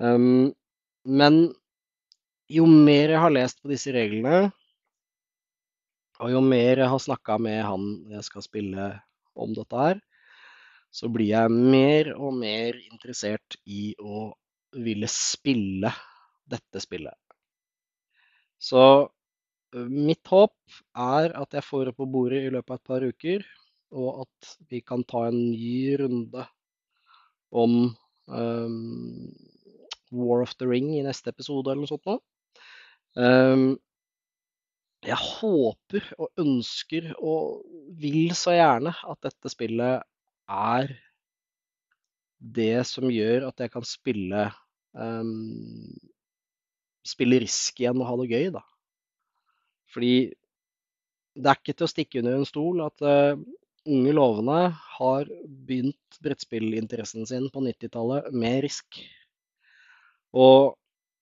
Um, 0.00 0.52
men 1.04 1.48
jo 2.48 2.64
mer 2.68 3.14
jeg 3.14 3.22
har 3.22 3.34
lest 3.34 3.60
på 3.62 3.70
disse 3.72 3.92
reglene, 3.94 4.48
og 6.18 6.32
jo 6.32 6.42
mer 6.42 6.82
jeg 6.82 6.90
har 6.90 7.02
snakka 7.02 7.38
med 7.42 7.60
han 7.62 7.88
jeg 8.10 8.24
skal 8.26 8.44
spille 8.44 8.88
om 9.38 9.54
dette 9.54 9.84
her, 9.84 10.00
så 10.90 11.10
blir 11.12 11.30
jeg 11.30 11.52
mer 11.52 12.10
og 12.16 12.34
mer 12.40 12.78
interessert 12.88 13.58
i 13.68 13.92
å 14.00 14.30
ville 14.74 15.08
spille 15.12 15.92
dette 16.48 16.80
spillet. 16.82 17.14
Så 18.58 18.82
mitt 19.88 20.26
håp 20.26 20.80
er 20.96 21.34
at 21.36 21.54
jeg 21.54 21.66
får 21.66 21.90
det 21.90 21.96
på 21.98 22.08
bordet 22.08 22.40
i 22.46 22.52
løpet 22.52 22.72
av 22.72 22.80
et 22.80 22.88
par 22.88 23.04
uker 23.04 23.44
og 23.92 24.24
at 24.24 24.54
vi 24.68 24.80
kan 24.84 25.04
ta 25.08 25.26
en 25.28 25.38
ny 25.50 25.96
runde 26.00 26.44
om 27.50 27.94
um, 28.26 29.34
War 30.10 30.42
of 30.42 30.54
the 30.56 30.66
Ring 30.68 30.90
i 30.96 31.04
neste 31.04 31.32
episode 31.32 31.70
eller 31.70 31.84
noe 31.84 31.92
sånt 31.92 32.08
noe. 32.08 32.20
Um, 33.16 33.78
jeg 35.06 35.18
håper 35.22 36.08
og 36.18 36.42
ønsker 36.42 37.12
og 37.16 37.62
vil 38.00 38.34
så 38.36 38.56
gjerne 38.56 38.92
at 38.92 39.20
dette 39.24 39.52
spillet 39.52 40.02
er 40.48 40.90
det 42.38 42.86
som 42.86 43.08
gjør 43.10 43.48
at 43.48 43.62
jeg 43.62 43.72
kan 43.72 43.86
spille 43.86 44.48
um, 44.94 45.94
spille 47.06 47.40
risk 47.42 47.80
igjen 47.80 48.00
og 48.02 48.08
ha 48.10 48.16
det 48.20 48.28
gøy, 48.32 48.50
da. 48.58 48.62
Fordi 49.88 50.14
det 51.38 51.48
er 51.48 51.60
ikke 51.60 51.76
til 51.76 51.86
å 51.86 51.92
stikke 51.92 52.20
under 52.20 52.36
en 52.36 52.48
stol 52.48 52.82
at 52.84 53.04
uh, 53.06 53.38
unge 53.88 54.12
lovende 54.16 54.58
har 54.98 55.30
begynt 55.46 56.18
brettspillinteressen 56.24 57.26
sin 57.28 57.48
på 57.54 57.62
90-tallet 57.64 58.28
med 58.34 58.60
risk. 58.66 59.00
Og 60.36 60.74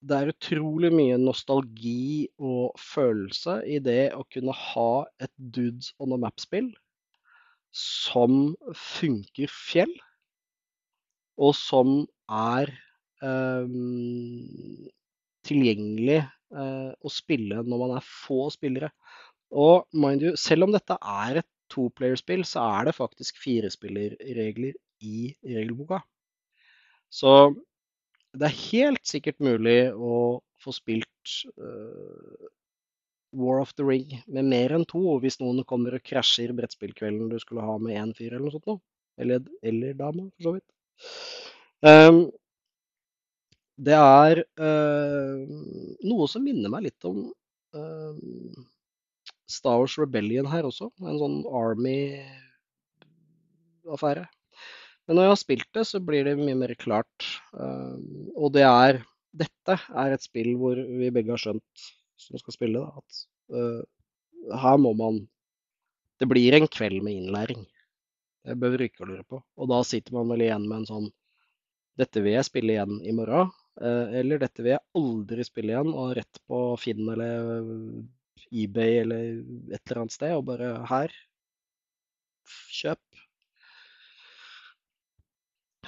det 0.05 0.17
er 0.17 0.33
utrolig 0.33 0.91
mye 0.95 1.17
nostalgi 1.21 2.27
og 2.37 2.77
følelse 2.81 3.61
i 3.69 3.79
det 3.83 4.13
å 4.17 4.25
kunne 4.33 4.55
ha 4.55 4.91
et 5.23 5.33
Dudes 5.37 5.93
on 6.03 6.15
a 6.15 6.19
Map-spill 6.21 6.69
som 7.77 8.55
funker 8.73 9.51
fjell, 9.53 9.93
og 11.37 11.53
som 11.59 11.99
er 12.33 12.73
um, 13.21 14.87
tilgjengelig 15.45 16.23
uh, 16.57 16.93
å 16.97 17.13
spille 17.13 17.61
når 17.67 17.83
man 17.83 17.97
er 17.99 18.09
få 18.09 18.47
spillere. 18.55 18.91
Og 19.53 19.85
mind 19.93 20.25
you, 20.25 20.33
selv 20.41 20.67
om 20.67 20.73
dette 20.75 20.97
er 20.97 21.43
et 21.43 21.51
toplayerspill, 21.73 22.47
så 22.49 22.65
er 22.79 22.89
det 22.89 22.97
faktisk 22.97 23.39
firespillerregler 23.43 24.77
i 25.05 25.29
regelboka. 25.45 26.01
Så 27.13 27.53
det 28.41 28.49
er 28.49 28.61
helt 28.73 29.05
sikkert 29.09 29.39
mulig 29.43 29.79
å 29.93 30.41
få 30.63 30.73
spilt 30.75 31.33
uh, 31.61 32.49
War 33.37 33.61
of 33.61 33.75
the 33.77 33.85
Ring 33.85 34.23
med 34.27 34.45
mer 34.49 34.73
enn 34.77 34.85
to, 34.89 35.19
hvis 35.23 35.41
noen 35.43 35.65
kommer 35.69 35.95
og 35.97 36.05
krasjer 36.07 36.53
brettspillkvelden 36.57 37.31
du 37.33 37.39
skulle 37.43 37.67
ha 37.67 37.75
med 37.83 37.97
én 38.01 38.13
fyr 38.17 38.33
eller 38.33 38.47
noe 38.47 38.55
sånt 38.57 38.69
noe. 38.71 38.81
Eller, 39.21 39.39
eller 39.65 39.91
dame, 39.97 40.23
for 40.37 40.43
så 40.45 40.53
vidt. 40.57 40.69
Um, 41.87 42.19
det 43.77 43.97
er 43.97 44.35
uh, 44.61 45.39
noe 46.09 46.27
som 46.33 46.43
minner 46.45 46.71
meg 46.73 46.83
litt 46.89 47.03
om 47.09 47.19
uh, 47.77 48.15
Star 49.49 49.79
Wars 49.81 49.99
Rebellion 50.01 50.47
her 50.53 50.65
også. 50.69 50.87
En 51.05 51.19
sånn 51.21 51.39
Army-affære. 51.49 54.25
Men 55.07 55.19
når 55.19 55.27
jeg 55.27 55.33
har 55.33 55.41
spilt 55.43 55.69
det, 55.77 55.85
så 55.87 56.01
blir 56.03 56.27
det 56.27 56.35
mye 56.39 56.57
mer 56.59 56.73
klart. 56.79 57.29
Uh, 57.55 57.99
og 58.35 58.53
det 58.57 58.67
er 58.67 59.03
Dette 59.37 59.75
er 59.93 60.15
et 60.15 60.25
spill 60.25 60.55
hvor 60.57 60.79
vi 60.81 61.11
begge 61.13 61.35
har 61.35 61.41
skjønt, 61.43 61.87
som 62.17 62.41
skal 62.41 62.55
spille, 62.55 62.81
da, 62.81 63.03
at 63.03 63.83
her 64.63 64.79
må 64.81 64.95
man 64.97 65.19
Det 66.17 66.25
blir 66.31 66.55
en 66.57 66.65
kveld 66.73 67.03
med 67.05 67.13
innlæring. 67.13 67.67
Det 68.47 68.57
bør 68.57 68.79
du 68.79 68.85
ikke 68.87 69.05
lure 69.05 69.27
på. 69.29 69.43
Og 69.61 69.69
da 69.69 69.83
sitter 69.85 70.15
man 70.17 70.31
vel 70.33 70.47
igjen 70.47 70.65
med 70.65 70.79
en 70.79 70.89
sånn 70.89 71.11
Dette 72.01 72.23
vil 72.25 72.39
jeg 72.39 72.49
spille 72.49 72.73
igjen 72.73 72.97
i 73.05 73.13
morgen. 73.13 73.53
Eller 73.77 74.41
dette 74.41 74.65
vil 74.65 74.73
jeg 74.73 74.85
aldri 74.97 75.45
spille 75.45 75.75
igjen, 75.75 75.93
og 75.93 76.15
rett 76.17 76.41
på 76.49 76.63
Finn 76.81 77.05
eller 77.13 77.51
eBay 78.53 79.03
eller 79.03 79.23
et 79.75 79.83
eller 79.83 80.03
annet 80.03 80.17
sted, 80.17 80.33
og 80.37 80.47
bare 80.49 80.73
her 80.89 81.13
kjøp. 82.73 83.26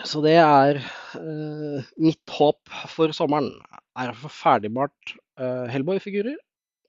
Så 0.07 0.21
det 0.23 0.37
er 0.39 0.79
uh, 1.19 1.87
mitt 1.99 2.35
håp 2.39 2.71
for 2.93 3.15
sommeren. 3.17 3.51
Er 3.99 4.13
å 4.13 4.19
få 4.19 4.31
ferdigbart 4.31 5.15
uh, 5.41 5.67
Hellboy-figurer 5.73 6.37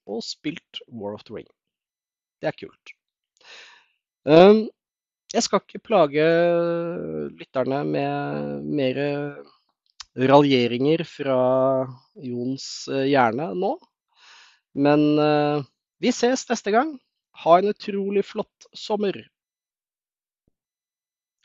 og 0.09 0.21
spilt 0.25 0.81
War 0.87 1.15
of 1.17 1.25
the 1.25 1.39
Ring. 1.39 1.47
Det 2.41 2.51
er 2.51 2.57
kult. 2.57 2.93
Um, 4.29 4.67
jeg 5.33 5.45
skal 5.45 5.61
ikke 5.61 5.81
plage 5.85 6.25
lytterne 7.37 7.83
med 7.85 8.63
mer 8.65 8.99
raljeringer 10.17 11.03
fra 11.05 11.39
Jons 12.25 12.65
hjerne 12.89 13.51
nå. 13.57 13.75
Men 14.79 15.05
uh, 15.21 15.65
vi 16.01 16.13
ses 16.15 16.45
neste 16.49 16.73
gang. 16.73 16.95
Ha 17.43 17.59
en 17.59 17.71
utrolig 17.71 18.25
flott 18.27 18.69
sommer. 18.75 19.17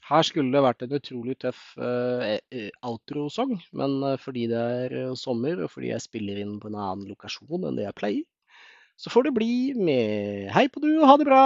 Her 0.04 0.26
skulle 0.26 0.52
det 0.52 0.60
vært 0.64 0.84
en 0.84 0.96
utrolig 0.98 1.38
tøff 1.40 1.60
uh, 1.80 2.24
outro-sang, 2.84 3.54
men 3.72 3.96
uh, 4.04 4.18
fordi 4.20 4.46
det 4.50 4.60
er 4.60 5.14
sommer, 5.16 5.62
og 5.64 5.72
fordi 5.72 5.94
jeg 5.94 6.04
spiller 6.04 6.42
inn 6.42 6.58
på 6.60 6.68
en 6.68 6.76
annen 6.76 7.08
lokasjon 7.08 7.64
enn 7.64 7.78
det 7.80 7.86
jeg 7.86 7.98
pleier, 8.00 8.26
så 9.00 9.10
får 9.10 9.28
det 9.28 9.36
bli 9.38 9.54
med 9.74 10.50
hei 10.54 10.68
på 10.70 10.82
du 10.84 10.90
og 10.98 11.08
ha 11.08 11.16
det 11.18 11.28
bra! 11.30 11.44